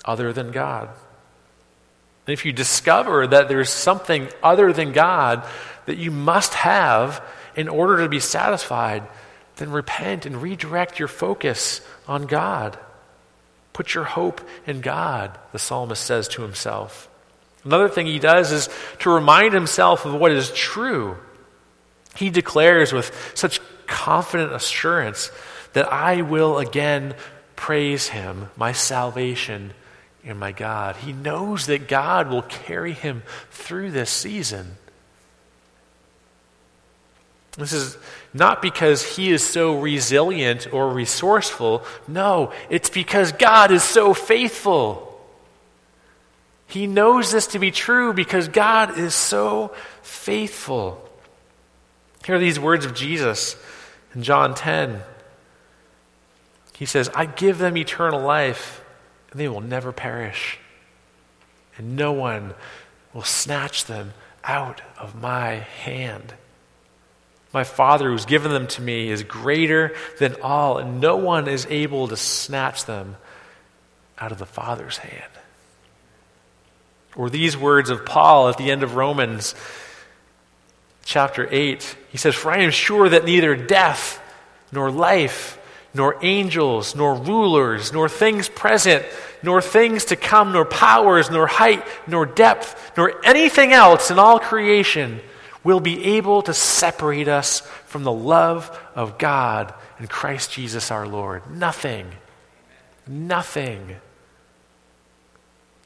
Other 0.05 0.33
than 0.33 0.51
God. 0.51 0.89
And 2.27 2.33
if 2.33 2.45
you 2.45 2.53
discover 2.53 3.27
that 3.27 3.49
there's 3.49 3.71
something 3.71 4.29
other 4.43 4.73
than 4.73 4.93
God 4.93 5.45
that 5.87 5.99
you 5.99 6.11
must 6.11 6.55
have 6.55 7.25
in 7.57 7.69
order 7.69 7.99
to 7.99 8.09
be 8.09 8.21
satisfied, 8.21 9.03
then 9.57 9.71
repent 9.71 10.27
and 10.27 10.41
redirect 10.41 10.99
your 10.99 11.09
focus 11.09 11.81
on 12.07 12.27
God. 12.27 12.79
Put 13.73 13.95
your 13.95 14.05
hope 14.05 14.41
in 14.67 14.81
God, 14.81 15.37
the 15.53 15.59
psalmist 15.59 16.03
says 16.05 16.29
to 16.29 16.43
himself. 16.43 17.09
Another 17.65 17.89
thing 17.89 18.07
he 18.07 18.19
does 18.19 18.53
is 18.53 18.69
to 19.01 19.11
remind 19.11 19.53
himself 19.53 20.07
of 20.07 20.15
what 20.15 20.33
is 20.33 20.51
true. 20.53 21.17
He 22.15 22.31
declares 22.31 22.93
with 22.93 23.33
such 23.35 23.61
confident 23.87 24.53
assurance 24.53 25.31
that 25.73 25.93
I 25.93 26.23
will 26.23 26.59
again 26.59 27.15
praise 27.57 28.09
him, 28.09 28.51
my 28.57 28.73
salvation 28.73 29.75
in 30.23 30.39
my 30.39 30.53
God. 30.53 30.97
He 30.97 31.13
knows 31.13 31.67
that 31.67 31.89
God 31.89 32.29
will 32.29 32.43
carry 32.43 32.93
him 32.93 33.23
through 33.51 33.91
this 33.91 34.11
season. 34.11 34.77
This 37.57 37.73
is 37.73 37.99
not 38.33 38.63
because 38.63 39.17
he 39.17 39.31
is 39.31 39.47
so 39.47 39.81
resilient 39.81 40.73
or 40.73 40.91
resourceful. 40.91 41.85
No, 42.07 42.53
it's 42.69 42.91
because 42.91 43.33
God 43.33 43.71
is 43.71 43.83
so 43.83 44.15
faithful. 44.15 45.07
He 46.67 46.87
knows 46.87 47.33
this 47.33 47.49
to 47.49 47.59
be 47.59 47.73
true 47.73 48.13
because 48.13 48.47
God 48.47 48.97
is 48.97 49.15
so 49.15 49.75
faithful. 50.03 51.05
Here 52.25 52.37
are 52.37 52.39
these 52.39 52.61
words 52.61 52.85
of 52.85 52.95
Jesus 52.95 53.57
in 54.15 54.23
John 54.23 54.55
10. 54.55 55.03
He 56.79 56.87
says, 56.87 57.11
I 57.15 57.27
give 57.27 57.59
them 57.59 57.77
eternal 57.77 58.21
life 58.21 58.85
they 59.33 59.49
will 59.49 59.61
never 59.61 59.93
perish, 59.93 60.59
and 61.77 61.97
no 61.97 62.13
one 62.13 62.55
will 63.13 63.23
snatch 63.23 63.85
them 63.85 64.13
out 64.45 64.83
of 64.99 65.21
my 65.21 65.55
hand. 65.55 66.35
My 67.53 67.65
Father 67.65 68.11
who's 68.11 68.27
given 68.27 68.53
them 68.53 68.69
to 68.69 68.83
me 68.83 69.11
is 69.11 69.23
greater 69.25 69.95
than 70.19 70.37
all, 70.43 70.79
and 70.79 71.01
no 71.01 71.17
one 71.17 71.49
is 71.49 71.67
able 71.69 72.09
to 72.09 72.17
snatch 72.17 72.85
them 72.85 73.17
out 74.19 74.33
of 74.33 74.39
the 74.39 74.47
Father's 74.47 74.99
hand. 74.99 75.33
Or 77.17 77.29
these 77.29 77.57
words 77.57 77.91
of 77.91 78.07
Paul 78.07 78.49
at 78.49 78.57
the 78.57 78.71
end 78.71 78.83
of 78.83 78.95
Romans 78.95 79.55
chapter 81.05 81.49
8. 81.51 81.97
He 82.11 82.19
says, 82.19 82.35
For 82.37 82.53
I 82.53 82.59
am 82.59 82.71
sure 82.71 83.09
that 83.09 83.25
neither 83.25 83.57
death, 83.57 84.23
nor 84.71 84.91
life, 84.93 85.59
nor 85.93 86.17
angels, 86.23 86.95
nor 86.95 87.15
rulers, 87.15 87.93
nor 87.93 88.09
things 88.09 88.49
present, 88.49 89.05
nor 89.43 89.61
things 89.61 90.07
to 90.07 90.17
come, 90.17 90.53
nor 90.53 90.65
powers, 90.65 91.31
nor 91.31 91.47
height, 91.47 91.85
nor 92.07 92.27
depth, 92.27 92.93
nor 92.97 93.15
anything 93.25 93.73
else 93.73 94.11
in 94.11 94.19
all 94.19 94.39
creation 94.39 95.21
will 95.65 95.81
be 95.81 96.17
able 96.17 96.43
to 96.43 96.55
separate 96.55 97.29
us 97.29 97.61
from 97.87 98.05
the 98.05 98.13
love 98.13 98.79
of 98.95 99.19
God 99.19 99.75
and 99.99 100.09
Christ 100.09 100.53
Jesus 100.53 100.91
our 100.91 101.07
Lord. 101.07 101.51
Nothing. 101.51 102.07
Nothing. 103.07 103.97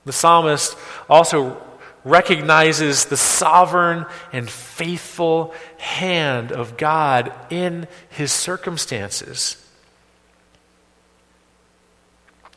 The 0.05 0.13
psalmist 0.13 0.77
also 1.09 1.61
recognizes 2.05 3.07
the 3.07 3.17
sovereign 3.17 4.05
and 4.33 4.49
faithful 4.49 5.55
hand 5.79 6.53
of 6.53 6.77
God 6.77 7.33
in 7.51 7.89
his 8.11 8.31
circumstances. 8.31 9.64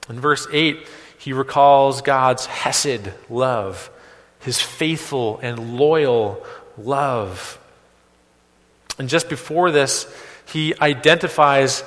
In 0.10 0.20
verse 0.20 0.48
8, 0.52 0.88
he 1.17 1.34
recalls 1.34 2.02
God's 2.02 2.46
Hesed 2.46 3.12
love, 3.30 3.89
his 4.39 4.62
faithful 4.62 5.39
and 5.41 5.78
loyal 5.78 6.46
love. 6.78 7.60
And 8.98 9.10
just 9.10 9.30
before 9.30 9.72
this, 9.72 10.08
he 10.46 10.74
identifies 10.80 11.84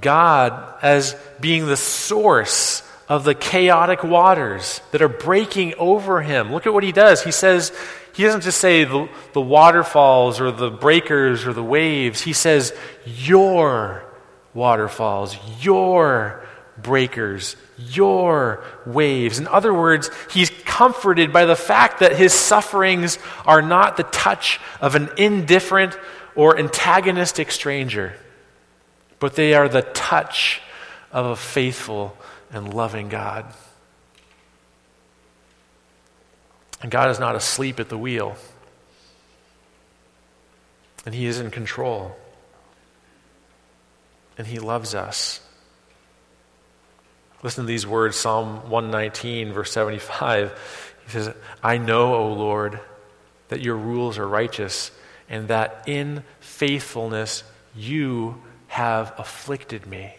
God 0.00 0.74
as 0.82 1.16
being 1.40 1.66
the 1.66 1.76
source 1.76 2.82
of 3.08 3.24
the 3.24 3.34
chaotic 3.34 4.02
waters 4.02 4.80
that 4.90 5.02
are 5.02 5.08
breaking 5.08 5.74
over 5.74 6.22
him. 6.22 6.52
Look 6.52 6.66
at 6.66 6.74
what 6.74 6.82
he 6.82 6.92
does. 6.92 7.22
He 7.22 7.30
says, 7.30 7.70
he 8.14 8.22
doesn't 8.22 8.42
just 8.42 8.58
say 8.58 8.84
the, 8.84 9.08
the 9.32 9.40
waterfalls 9.40 10.40
or 10.40 10.50
the 10.50 10.70
breakers 10.70 11.46
or 11.46 11.52
the 11.52 11.64
waves. 11.64 12.22
He 12.22 12.32
says, 12.32 12.72
Your 13.04 14.04
waterfalls, 14.54 15.36
your 15.60 16.46
breakers, 16.82 17.56
your 17.78 18.64
waves. 18.86 19.38
In 19.38 19.46
other 19.46 19.72
words, 19.72 20.10
he's 20.30 20.50
comforted 20.64 21.32
by 21.32 21.44
the 21.44 21.56
fact 21.56 22.00
that 22.00 22.16
his 22.16 22.32
sufferings 22.32 23.18
are 23.46 23.62
not 23.62 23.96
the 23.96 24.02
touch 24.04 24.60
of 24.80 24.94
an 24.94 25.08
indifferent 25.16 25.96
or 26.34 26.58
antagonistic 26.58 27.50
stranger, 27.50 28.14
but 29.18 29.36
they 29.36 29.54
are 29.54 29.68
the 29.68 29.82
touch 29.82 30.60
of 31.12 31.26
a 31.26 31.36
faithful 31.36 32.16
and 32.52 32.74
loving 32.74 33.08
God. 33.08 33.46
And 36.82 36.90
God 36.90 37.10
is 37.10 37.18
not 37.18 37.34
asleep 37.34 37.80
at 37.80 37.88
the 37.88 37.96
wheel, 37.96 38.36
and 41.06 41.14
He 41.14 41.26
is 41.26 41.38
in 41.38 41.50
control, 41.50 42.14
and 44.36 44.46
He 44.46 44.58
loves 44.58 44.94
us. 44.94 45.40
Listen 47.44 47.64
to 47.64 47.68
these 47.68 47.86
words 47.86 48.16
Psalm 48.16 48.70
119, 48.70 49.52
verse 49.52 49.70
75. 49.70 50.98
He 51.04 51.10
says, 51.10 51.34
I 51.62 51.76
know, 51.76 52.14
O 52.14 52.32
Lord, 52.32 52.80
that 53.48 53.60
your 53.60 53.76
rules 53.76 54.16
are 54.16 54.26
righteous, 54.26 54.90
and 55.28 55.48
that 55.48 55.84
in 55.86 56.24
faithfulness 56.40 57.44
you 57.76 58.42
have 58.68 59.12
afflicted 59.18 59.86
me. 59.86 60.14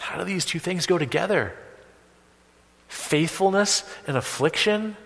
How 0.00 0.16
do 0.16 0.24
these 0.24 0.46
two 0.46 0.58
things 0.58 0.86
go 0.86 0.96
together? 0.96 1.54
Faithfulness 2.88 3.84
and 4.06 4.16
affliction? 4.16 4.96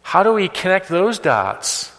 How 0.00 0.22
do 0.22 0.32
we 0.32 0.48
connect 0.48 0.88
those 0.88 1.18
dots? 1.18 1.91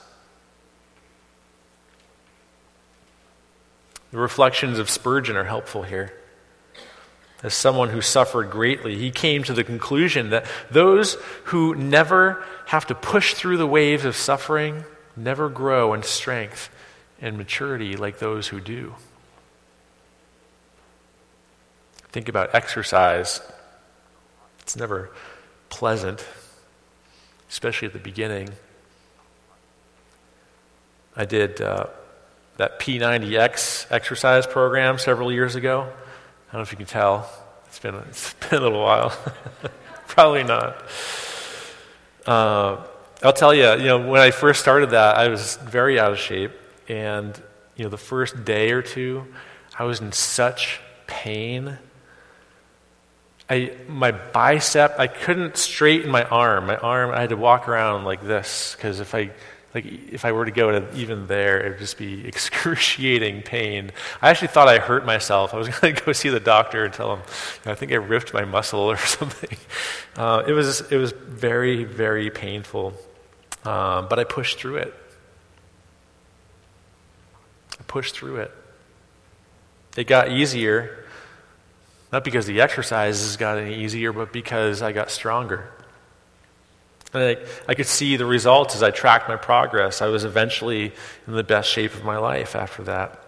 The 4.13 4.19
reflections 4.19 4.77
of 4.77 4.91
Spurgeon 4.91 5.35
are 5.35 5.43
helpful 5.43 5.81
here. 5.81 6.13
As 7.41 7.55
someone 7.55 7.89
who 7.89 7.99
suffered 7.99 8.51
greatly, 8.51 8.95
he 8.95 9.09
came 9.09 9.41
to 9.45 9.53
the 9.53 9.63
conclusion 9.63 10.29
that 10.29 10.45
those 10.69 11.15
who 11.45 11.73
never 11.73 12.45
have 12.67 12.85
to 12.87 12.95
push 12.95 13.33
through 13.33 13.57
the 13.57 13.65
waves 13.65 14.05
of 14.05 14.15
suffering 14.15 14.83
never 15.15 15.49
grow 15.49 15.95
in 15.95 16.03
strength 16.03 16.69
and 17.21 17.39
maturity 17.39 17.95
like 17.95 18.19
those 18.19 18.49
who 18.49 18.59
do. 18.59 18.93
Think 22.09 22.29
about 22.29 22.53
exercise. 22.53 23.41
It's 24.59 24.75
never 24.75 25.09
pleasant, 25.69 26.23
especially 27.49 27.87
at 27.87 27.93
the 27.93 27.99
beginning. 27.99 28.51
I 31.15 31.25
did 31.25 31.61
uh, 31.61 31.87
that 32.57 32.79
P90X 32.79 33.91
exercise 33.91 34.45
program 34.45 34.97
several 34.97 35.31
years 35.31 35.55
ago. 35.55 35.81
I 35.81 36.51
don't 36.51 36.59
know 36.59 36.61
if 36.61 36.71
you 36.71 36.77
can 36.77 36.85
tell. 36.85 37.29
It's 37.67 37.79
been, 37.79 37.95
it's 38.09 38.33
been 38.33 38.59
a 38.59 38.61
little 38.61 38.81
while. 38.81 39.17
Probably 40.07 40.43
not. 40.43 40.83
Uh, 42.25 42.83
I'll 43.21 43.33
tell 43.33 43.53
you, 43.53 43.71
you 43.71 43.85
know, 43.85 44.07
when 44.07 44.21
I 44.21 44.31
first 44.31 44.59
started 44.61 44.91
that, 44.91 45.17
I 45.17 45.29
was 45.29 45.57
very 45.57 45.99
out 45.99 46.11
of 46.11 46.19
shape. 46.19 46.51
And, 46.87 47.35
you 47.75 47.83
know, 47.83 47.89
the 47.89 47.97
first 47.97 48.45
day 48.45 48.71
or 48.71 48.81
two, 48.81 49.25
I 49.77 49.85
was 49.85 50.01
in 50.01 50.11
such 50.11 50.79
pain 51.07 51.77
I, 53.49 53.75
my 53.87 54.11
bicep, 54.11 54.95
I 54.97 55.07
couldn't 55.07 55.57
straighten 55.57 56.09
my 56.09 56.23
arm. 56.23 56.65
My 56.65 56.77
arm, 56.77 57.11
I 57.11 57.21
had 57.21 57.29
to 57.29 57.37
walk 57.37 57.67
around 57.67 58.05
like 58.05 58.23
this 58.23 58.73
because 58.75 58.99
if 58.99 59.13
I, 59.13 59.31
like, 59.73 59.85
if 59.85 60.25
I 60.25 60.31
were 60.31 60.45
to 60.45 60.51
go 60.51 60.79
to 60.79 60.95
even 60.95 61.27
there, 61.27 61.59
it 61.59 61.69
would 61.69 61.79
just 61.79 61.97
be 61.97 62.25
excruciating 62.27 63.41
pain. 63.41 63.91
I 64.21 64.29
actually 64.29 64.49
thought 64.49 64.67
I 64.67 64.79
hurt 64.79 65.05
myself. 65.05 65.53
I 65.53 65.57
was 65.57 65.69
going 65.79 65.95
to 65.95 66.03
go 66.03 66.11
see 66.11 66.29
the 66.29 66.39
doctor 66.39 66.85
and 66.85 66.93
tell 66.93 67.15
him, 67.15 67.23
I 67.65 67.75
think 67.75 67.91
I 67.91 67.95
ripped 67.95 68.33
my 68.33 68.45
muscle 68.45 68.79
or 68.79 68.97
something. 69.19 69.57
Uh, 70.15 70.43
it 70.47 70.53
was 70.53 70.81
it 70.91 70.97
was 70.97 71.11
very 71.11 71.83
very 71.83 72.29
painful, 72.29 72.93
um, 73.65 74.07
but 74.09 74.19
I 74.19 74.23
pushed 74.23 74.59
through 74.59 74.77
it. 74.77 74.93
I 77.79 77.83
pushed 77.87 78.15
through 78.15 78.37
it. 78.37 78.51
It 79.97 80.05
got 80.05 80.31
easier 80.31 81.03
not 82.13 82.23
because 82.23 82.45
the 82.45 82.61
exercises 82.61 83.37
got 83.37 83.57
any 83.57 83.73
easier, 83.83 84.13
but 84.13 84.31
because 84.31 84.83
I 84.83 84.91
got 84.91 85.09
stronger. 85.09 85.67
I, 87.13 87.37
I 87.67 87.73
could 87.75 87.87
see 87.87 88.15
the 88.15 88.25
results 88.25 88.75
as 88.75 88.83
I 88.83 88.91
tracked 88.91 89.29
my 89.29 89.35
progress. 89.35 90.01
I 90.01 90.07
was 90.07 90.23
eventually 90.23 90.93
in 91.27 91.33
the 91.33 91.43
best 91.43 91.69
shape 91.69 91.93
of 91.93 92.03
my 92.03 92.17
life 92.17 92.55
after 92.55 92.83
that. 92.83 93.19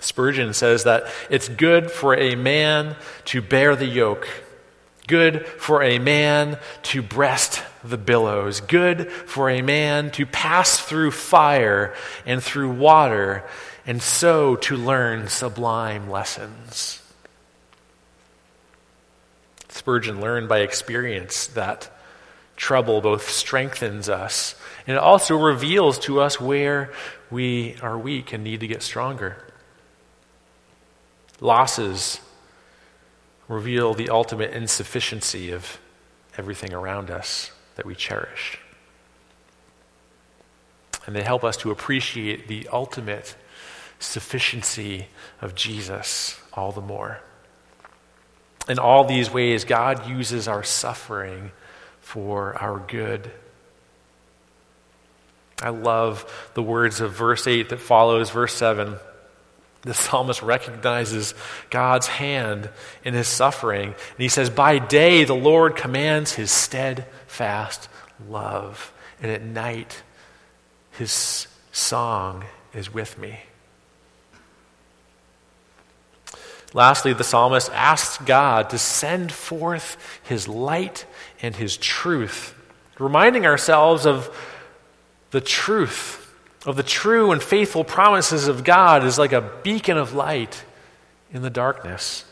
Spurgeon 0.00 0.52
says 0.52 0.84
that 0.84 1.04
it's 1.30 1.48
good 1.48 1.90
for 1.90 2.14
a 2.14 2.34
man 2.34 2.96
to 3.26 3.40
bear 3.40 3.74
the 3.74 3.86
yoke, 3.86 4.28
good 5.06 5.46
for 5.46 5.82
a 5.82 5.98
man 5.98 6.58
to 6.82 7.00
breast 7.00 7.62
the 7.82 7.96
billows, 7.96 8.60
good 8.60 9.10
for 9.10 9.48
a 9.48 9.62
man 9.62 10.10
to 10.12 10.26
pass 10.26 10.78
through 10.78 11.10
fire 11.10 11.94
and 12.26 12.42
through 12.42 12.70
water 12.70 13.44
and 13.86 14.02
so 14.02 14.56
to 14.56 14.76
learn 14.76 15.28
sublime 15.28 16.10
lessons. 16.10 17.00
Spurgeon 19.68 20.20
learned 20.20 20.48
by 20.48 20.60
experience 20.60 21.46
that 21.48 21.90
trouble 22.56 23.00
both 23.00 23.28
strengthens 23.28 24.08
us 24.08 24.54
and 24.86 24.96
it 24.96 25.00
also 25.00 25.36
reveals 25.36 25.98
to 26.00 26.20
us 26.20 26.40
where 26.40 26.92
we 27.30 27.76
are 27.82 27.98
weak 27.98 28.32
and 28.32 28.44
need 28.44 28.60
to 28.60 28.66
get 28.66 28.82
stronger. 28.82 29.36
Losses 31.40 32.20
reveal 33.48 33.94
the 33.94 34.10
ultimate 34.10 34.52
insufficiency 34.52 35.50
of 35.50 35.78
everything 36.36 36.72
around 36.72 37.10
us 37.10 37.50
that 37.76 37.86
we 37.86 37.94
cherish. 37.94 38.58
And 41.06 41.14
they 41.14 41.22
help 41.22 41.44
us 41.44 41.56
to 41.58 41.70
appreciate 41.70 42.48
the 42.48 42.68
ultimate 42.72 43.36
sufficiency 43.98 45.06
of 45.40 45.54
Jesus 45.54 46.40
all 46.52 46.72
the 46.72 46.80
more. 46.80 47.20
In 48.68 48.78
all 48.78 49.04
these 49.04 49.30
ways, 49.30 49.64
God 49.64 50.08
uses 50.08 50.48
our 50.48 50.62
suffering 50.62 51.52
for 52.04 52.54
our 52.56 52.78
good. 52.78 53.30
I 55.62 55.70
love 55.70 56.50
the 56.52 56.62
words 56.62 57.00
of 57.00 57.12
verse 57.12 57.46
8 57.46 57.70
that 57.70 57.80
follows 57.80 58.30
verse 58.30 58.52
7. 58.52 58.96
The 59.82 59.94
psalmist 59.94 60.42
recognizes 60.42 61.34
God's 61.70 62.06
hand 62.06 62.68
in 63.04 63.14
his 63.14 63.26
suffering. 63.26 63.88
And 63.88 64.18
he 64.18 64.28
says, 64.28 64.50
By 64.50 64.78
day 64.78 65.24
the 65.24 65.34
Lord 65.34 65.76
commands 65.76 66.34
his 66.34 66.50
steadfast 66.50 67.88
love, 68.28 68.92
and 69.20 69.32
at 69.32 69.42
night 69.42 70.02
his 70.92 71.48
song 71.72 72.44
is 72.74 72.92
with 72.92 73.18
me. 73.18 73.40
Lastly, 76.74 77.12
the 77.12 77.24
psalmist 77.24 77.70
asks 77.72 78.18
God 78.24 78.70
to 78.70 78.78
send 78.78 79.30
forth 79.30 79.96
his 80.24 80.48
light 80.48 81.06
and 81.40 81.54
his 81.54 81.76
truth, 81.76 82.52
reminding 82.98 83.46
ourselves 83.46 84.04
of 84.06 84.36
the 85.30 85.40
truth, 85.40 86.34
of 86.66 86.74
the 86.76 86.82
true 86.82 87.30
and 87.30 87.40
faithful 87.40 87.84
promises 87.84 88.48
of 88.48 88.64
God 88.64 89.04
is 89.04 89.18
like 89.18 89.32
a 89.32 89.52
beacon 89.62 89.96
of 89.96 90.14
light 90.14 90.64
in 91.32 91.42
the 91.42 91.50
darkness. 91.50 92.24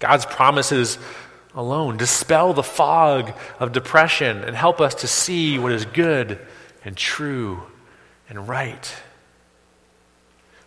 God's 0.00 0.26
promises 0.26 0.98
alone 1.54 1.96
dispel 1.96 2.54
the 2.54 2.62
fog 2.62 3.32
of 3.60 3.70
depression 3.70 4.42
and 4.42 4.56
help 4.56 4.80
us 4.80 4.94
to 4.96 5.06
see 5.06 5.58
what 5.58 5.72
is 5.72 5.84
good 5.84 6.38
and 6.84 6.96
true 6.96 7.62
and 8.28 8.48
right. 8.48 8.94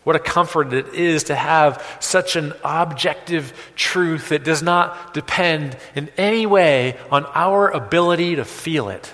What 0.04 0.16
a 0.16 0.20
comfort 0.20 0.74
it 0.74 0.94
is 0.94 1.26
to 1.26 1.36
have 1.36 1.98
such 2.00 2.36
an 2.36 2.54
objective 2.64 3.54
truth 3.76 4.30
that 4.30 4.44
does 4.44 4.62
not 4.62 5.14
depend 5.14 5.78
in 5.96 6.10
any 6.18 6.46
way 6.46 6.98
on 7.10 7.26
our 7.34 7.70
ability 7.70 8.36
to 8.36 8.46
feel 8.46 8.90
it. 8.90 9.14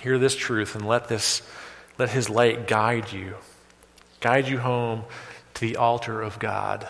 Hear 0.00 0.18
this 0.18 0.36
truth 0.36 0.74
and 0.74 0.86
let 0.86 1.08
this 1.08 1.42
let 1.98 2.10
his 2.10 2.30
light 2.30 2.66
guide 2.66 3.12
you. 3.12 3.34
Guide 4.20 4.48
you 4.48 4.58
home 4.58 5.04
to 5.54 5.60
the 5.60 5.76
altar 5.76 6.22
of 6.22 6.38
God, 6.38 6.86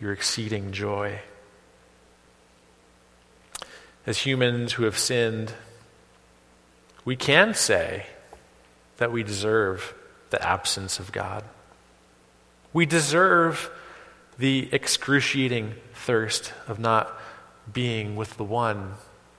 your 0.00 0.12
exceeding 0.12 0.72
joy. 0.72 1.20
As 4.06 4.18
humans 4.18 4.74
who 4.74 4.84
have 4.84 4.98
sinned, 4.98 5.52
we 7.04 7.16
can 7.16 7.54
say 7.54 8.06
that 8.98 9.12
we 9.12 9.22
deserve 9.22 9.94
the 10.30 10.42
absence 10.46 10.98
of 10.98 11.12
God. 11.12 11.44
We 12.72 12.86
deserve 12.86 13.70
the 14.38 14.68
excruciating 14.72 15.74
thirst 15.94 16.52
of 16.66 16.78
not 16.78 17.12
being 17.72 18.16
with 18.16 18.36
the 18.36 18.44
one 18.44 18.94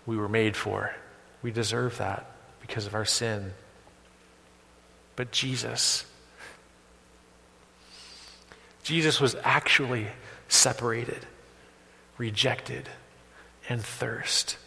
we 0.06 0.18
were 0.18 0.30
made 0.30 0.56
for. 0.56 0.94
We 1.42 1.52
deserve 1.52 1.98
that 2.00 2.30
because 2.62 2.86
of 2.86 2.96
our 2.96 3.06
sin. 3.06 3.54
But 5.16 5.32
Jesus, 5.32 6.06
Jesus 8.84 9.20
was 9.20 9.36
actually 9.44 10.08
separated, 10.48 11.26
rejected, 12.18 12.90
and 13.68 13.84
thirst 13.84 14.58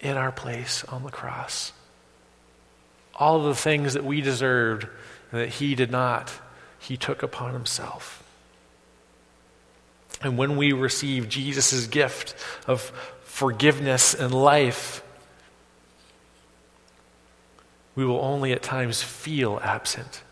in 0.00 0.16
our 0.16 0.32
place 0.32 0.84
on 0.84 1.02
the 1.02 1.10
cross 1.10 1.72
all 3.20 3.36
of 3.36 3.44
the 3.44 3.54
things 3.54 3.94
that 3.94 4.04
we 4.04 4.20
deserved 4.22 4.88
and 5.30 5.40
that 5.42 5.48
he 5.48 5.74
did 5.74 5.90
not, 5.90 6.32
he 6.78 6.96
took 6.96 7.22
upon 7.22 7.52
himself. 7.52 8.24
And 10.22 10.36
when 10.36 10.56
we 10.56 10.72
receive 10.72 11.28
Jesus' 11.28 11.86
gift 11.86 12.34
of 12.66 12.80
forgiveness 13.22 14.14
and 14.14 14.34
life, 14.34 15.02
we 17.94 18.04
will 18.04 18.20
only 18.20 18.52
at 18.52 18.62
times 18.62 19.02
feel 19.02 19.60
absent, 19.62 20.22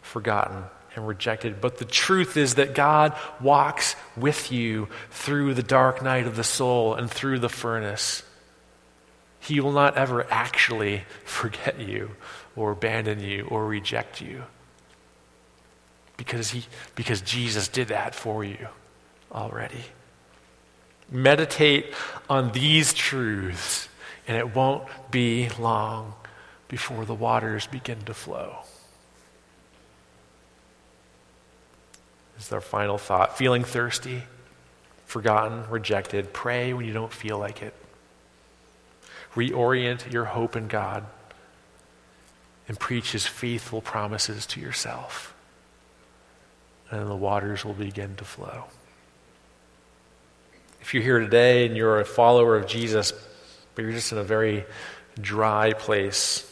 forgotten, 0.00 0.64
and 0.94 1.06
rejected. 1.06 1.60
But 1.60 1.78
the 1.78 1.84
truth 1.84 2.36
is 2.36 2.56
that 2.56 2.74
God 2.74 3.16
walks 3.40 3.96
with 4.16 4.52
you 4.52 4.88
through 5.10 5.54
the 5.54 5.62
dark 5.62 6.02
night 6.02 6.26
of 6.26 6.36
the 6.36 6.44
soul 6.44 6.94
and 6.94 7.10
through 7.10 7.38
the 7.38 7.48
furnace. 7.48 8.22
He 9.42 9.58
will 9.58 9.72
not 9.72 9.96
ever 9.96 10.24
actually 10.30 11.02
forget 11.24 11.80
you 11.80 12.12
or 12.54 12.70
abandon 12.70 13.20
you 13.20 13.46
or 13.50 13.66
reject 13.66 14.20
you. 14.20 14.44
Because, 16.16 16.50
he, 16.50 16.64
because 16.94 17.20
Jesus 17.20 17.66
did 17.66 17.88
that 17.88 18.14
for 18.14 18.44
you 18.44 18.68
already. 19.32 19.84
Meditate 21.10 21.92
on 22.30 22.52
these 22.52 22.94
truths, 22.94 23.88
and 24.28 24.36
it 24.36 24.54
won't 24.54 24.84
be 25.10 25.48
long 25.58 26.14
before 26.68 27.04
the 27.04 27.14
waters 27.14 27.66
begin 27.66 28.00
to 28.02 28.14
flow. 28.14 28.58
This 32.36 32.46
is 32.46 32.52
our 32.52 32.60
final 32.60 32.96
thought. 32.96 33.36
Feeling 33.36 33.64
thirsty, 33.64 34.22
forgotten, 35.06 35.68
rejected, 35.68 36.32
pray 36.32 36.72
when 36.72 36.86
you 36.86 36.92
don't 36.92 37.12
feel 37.12 37.38
like 37.38 37.60
it. 37.62 37.74
Reorient 39.34 40.12
your 40.12 40.26
hope 40.26 40.56
in 40.56 40.68
God 40.68 41.04
and 42.68 42.78
preach 42.78 43.12
his 43.12 43.26
faithful 43.26 43.80
promises 43.80 44.46
to 44.46 44.60
yourself. 44.60 45.34
And 46.90 47.08
the 47.08 47.16
waters 47.16 47.64
will 47.64 47.72
begin 47.72 48.16
to 48.16 48.24
flow. 48.24 48.64
If 50.80 50.94
you're 50.94 51.02
here 51.02 51.20
today 51.20 51.66
and 51.66 51.76
you're 51.76 52.00
a 52.00 52.04
follower 52.04 52.56
of 52.56 52.66
Jesus, 52.66 53.12
but 53.74 53.82
you're 53.82 53.92
just 53.92 54.12
in 54.12 54.18
a 54.18 54.24
very 54.24 54.64
dry 55.20 55.72
place, 55.72 56.48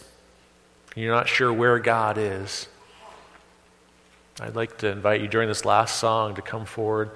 you're 0.96 1.14
not 1.14 1.28
sure 1.28 1.52
where 1.52 1.78
God 1.78 2.16
is, 2.16 2.68
I'd 4.40 4.56
like 4.56 4.78
to 4.78 4.88
invite 4.88 5.20
you 5.20 5.28
during 5.28 5.48
this 5.48 5.66
last 5.66 5.96
song 5.96 6.36
to 6.36 6.42
come 6.42 6.64
forward 6.64 7.10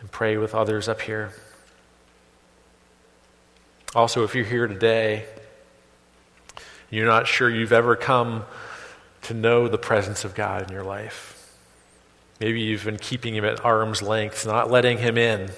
and 0.00 0.10
pray 0.10 0.36
with 0.36 0.54
others 0.54 0.88
up 0.88 1.00
here. 1.00 1.32
Also, 3.94 4.24
if 4.24 4.34
you're 4.34 4.44
here 4.44 4.66
today, 4.66 5.24
you're 6.90 7.06
not 7.06 7.28
sure 7.28 7.48
you've 7.48 7.72
ever 7.72 7.94
come 7.94 8.44
to 9.22 9.34
know 9.34 9.68
the 9.68 9.78
presence 9.78 10.24
of 10.24 10.34
God 10.34 10.66
in 10.66 10.72
your 10.72 10.82
life. 10.82 11.30
Maybe 12.40 12.60
you've 12.60 12.84
been 12.84 12.98
keeping 12.98 13.34
him 13.34 13.44
at 13.44 13.64
arm's 13.64 14.02
length, 14.02 14.46
not 14.46 14.70
letting 14.70 14.98
him 14.98 15.16
in. 15.16 15.48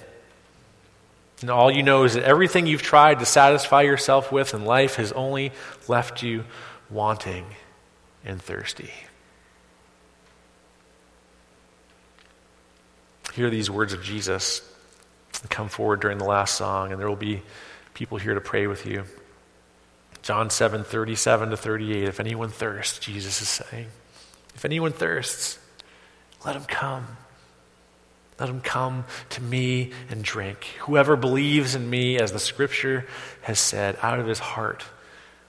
And 1.41 1.51
all 1.51 1.71
you 1.71 1.83
know 1.83 2.05
is 2.05 2.15
that 2.15 2.25
everything 2.25 2.67
you've 2.67 2.83
tried 2.83 3.21
to 3.21 3.27
satisfy 3.27 3.83
yourself 3.83 4.31
with 4.31 4.55
in 4.55 4.65
life 4.65 4.97
has 4.97 5.13
only 5.13 5.53
left 5.89 6.23
you 6.23 6.45
wanting 6.91 7.47
and 8.25 8.41
thirsty. 8.41 8.91
Hear 13.35 13.51
these 13.51 13.71
words 13.71 13.93
of 13.93 14.03
Jesus 14.03 14.63
come 15.51 15.69
forward 15.69 16.01
during 16.01 16.19
the 16.19 16.25
last 16.25 16.55
song, 16.55 16.93
and 16.93 17.01
there 17.01 17.09
will 17.09 17.17
be 17.17 17.43
people 17.97 18.19
here 18.19 18.35
to 18.35 18.43
pray 18.43 18.67
with 18.67 18.85
you. 18.85 19.05
John 20.21 20.51
7 20.51 20.85
37 20.85 21.49
to 21.49 21.57
38. 21.57 22.05
If 22.05 22.21
anyone 22.21 22.51
thirsts, 22.51 22.99
Jesus 22.99 23.41
is 23.41 23.49
saying, 23.49 23.87
if 24.55 24.67
anyone 24.67 24.93
thirsts, 24.93 25.59
let 26.45 26.55
him 26.57 26.65
come. 26.65 27.07
Let 28.39 28.51
him 28.51 28.61
come 28.61 29.07
to 29.31 29.43
me 29.43 29.93
and 30.11 30.23
drink. 30.23 30.65
Whoever 30.81 31.17
believes 31.17 31.75
in 31.75 31.89
me, 31.89 32.19
as 32.19 32.33
the 32.33 32.39
scripture 32.39 33.07
has 33.41 33.59
said, 33.59 33.97
out 34.03 34.21
of 34.21 34.27
his 34.27 34.41
heart 34.41 34.85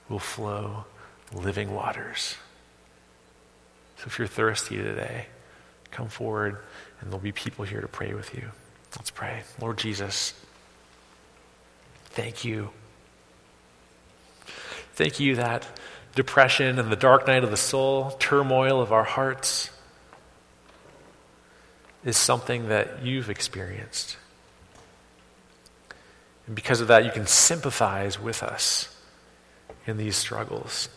will 0.08 0.18
flow 0.18 0.86
living 1.34 1.74
waters. 1.74 2.36
So 3.98 4.04
if 4.06 4.18
you're 4.18 4.26
thirsty 4.26 4.78
today, 4.78 5.26
come 5.90 6.08
forward 6.08 6.56
and 7.00 7.10
there'll 7.10 7.18
be 7.18 7.32
people 7.32 7.66
here 7.66 7.82
to 7.82 7.88
pray 7.88 8.14
with 8.14 8.34
you. 8.34 8.44
Let's 8.96 9.10
pray. 9.10 9.42
Lord 9.60 9.76
Jesus, 9.76 10.32
Thank 12.18 12.44
you. 12.44 12.70
Thank 14.94 15.20
you 15.20 15.36
that 15.36 15.64
depression 16.16 16.80
and 16.80 16.90
the 16.90 16.96
dark 16.96 17.28
night 17.28 17.44
of 17.44 17.52
the 17.52 17.56
soul, 17.56 18.10
turmoil 18.18 18.80
of 18.82 18.92
our 18.92 19.04
hearts, 19.04 19.70
is 22.04 22.16
something 22.16 22.70
that 22.70 23.04
you've 23.04 23.30
experienced. 23.30 24.16
And 26.48 26.56
because 26.56 26.80
of 26.80 26.88
that, 26.88 27.04
you 27.04 27.12
can 27.12 27.28
sympathize 27.28 28.18
with 28.18 28.42
us 28.42 28.88
in 29.86 29.96
these 29.96 30.16
struggles. 30.16 30.88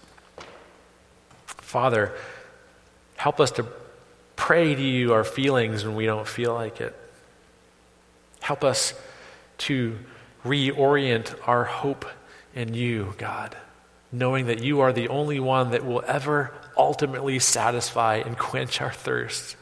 Father, 1.46 2.16
help 3.16 3.40
us 3.40 3.52
to 3.52 3.68
pray 4.36 4.74
to 4.74 4.82
you 4.82 5.14
our 5.14 5.24
feelings 5.24 5.86
when 5.86 5.94
we 5.94 6.08
don't 6.08 6.28
feel 6.28 6.56
like 6.56 6.82
it. 6.82 6.96
Help 8.40 8.64
us 8.64 8.96
to 9.60 10.00
reorient 10.44 11.36
our 11.48 11.64
hope 11.64 12.06
in 12.56 12.74
you, 12.74 13.14
God, 13.18 13.56
knowing 14.12 14.48
that 14.48 14.64
you 14.64 14.82
are 14.82 14.94
the 14.94 15.08
only 15.08 15.40
one 15.40 15.72
that 15.72 15.86
will 15.86 16.04
ever 16.06 16.54
ultimately 16.78 17.40
satisfy 17.40 18.16
and 18.18 18.38
quench 18.38 18.82
our 18.82 18.92
thirst. 18.92 19.56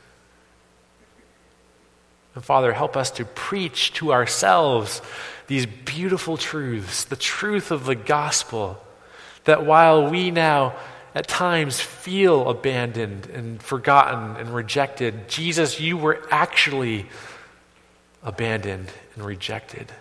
And 2.35 2.43
Father, 2.43 2.73
help 2.73 2.95
us 2.95 3.11
to 3.11 3.25
preach 3.25 3.93
to 3.93 4.13
ourselves 4.13 5.01
these 5.47 5.65
beautiful 5.65 6.37
truths, 6.37 7.03
the 7.03 7.15
truth 7.15 7.71
of 7.71 7.85
the 7.85 7.95
gospel 7.95 8.81
that 9.45 9.65
while 9.65 10.09
we 10.09 10.31
now 10.31 10.75
at 11.15 11.27
times 11.27 11.79
feel 11.79 12.47
abandoned 12.49 13.25
and 13.27 13.61
forgotten 13.61 14.35
and 14.37 14.53
rejected, 14.53 15.27
Jesus, 15.27 15.79
you 15.79 15.97
were 15.97 16.21
actually 16.29 17.07
abandoned 18.23 18.91
and 19.15 19.25
rejected 19.25 19.91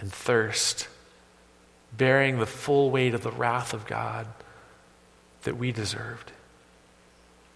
and 0.00 0.12
thirst, 0.12 0.88
bearing 1.96 2.38
the 2.38 2.46
full 2.46 2.90
weight 2.90 3.14
of 3.14 3.22
the 3.22 3.30
wrath 3.30 3.74
of 3.74 3.86
God 3.86 4.26
that 5.42 5.56
we 5.56 5.72
deserved, 5.72 6.32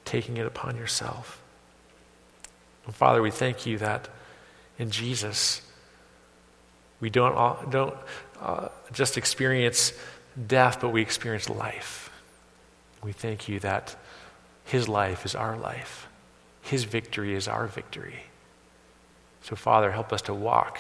taking 0.04 0.36
it 0.36 0.46
upon 0.46 0.76
yourself. 0.76 1.40
And 2.86 2.94
Father, 2.94 3.22
we 3.22 3.30
thank 3.30 3.66
you 3.66 3.78
that 3.78 4.08
in 4.78 4.90
Jesus, 4.90 5.62
we 7.00 7.10
don't, 7.10 7.70
don't 7.70 7.94
uh, 8.40 8.68
just 8.92 9.16
experience 9.16 9.92
death, 10.46 10.80
but 10.80 10.88
we 10.90 11.02
experience 11.02 11.48
life. 11.48 12.10
We 13.02 13.12
thank 13.12 13.48
you 13.48 13.60
that 13.60 13.96
his 14.64 14.88
life 14.88 15.24
is 15.26 15.34
our 15.34 15.56
life, 15.56 16.08
his 16.62 16.84
victory 16.84 17.34
is 17.34 17.48
our 17.48 17.66
victory. 17.66 18.24
So, 19.42 19.56
Father, 19.56 19.90
help 19.90 20.12
us 20.12 20.22
to 20.22 20.34
walk 20.34 20.78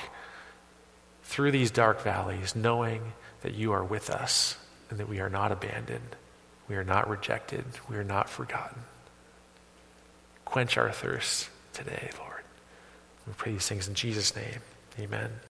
through 1.32 1.50
these 1.50 1.70
dark 1.70 2.02
valleys, 2.02 2.54
knowing 2.54 3.14
that 3.40 3.54
you 3.54 3.72
are 3.72 3.82
with 3.82 4.10
us 4.10 4.58
and 4.90 4.98
that 4.98 5.08
we 5.08 5.18
are 5.18 5.30
not 5.30 5.50
abandoned, 5.50 6.14
we 6.68 6.76
are 6.76 6.84
not 6.84 7.08
rejected, 7.08 7.64
we 7.88 7.96
are 7.96 8.04
not 8.04 8.28
forgotten. 8.28 8.82
Quench 10.44 10.76
our 10.76 10.92
thirst 10.92 11.48
today, 11.72 12.10
Lord. 12.18 12.42
We 13.26 13.32
pray 13.32 13.52
these 13.52 13.66
things 13.66 13.88
in 13.88 13.94
Jesus' 13.94 14.36
name. 14.36 14.60
Amen. 15.00 15.32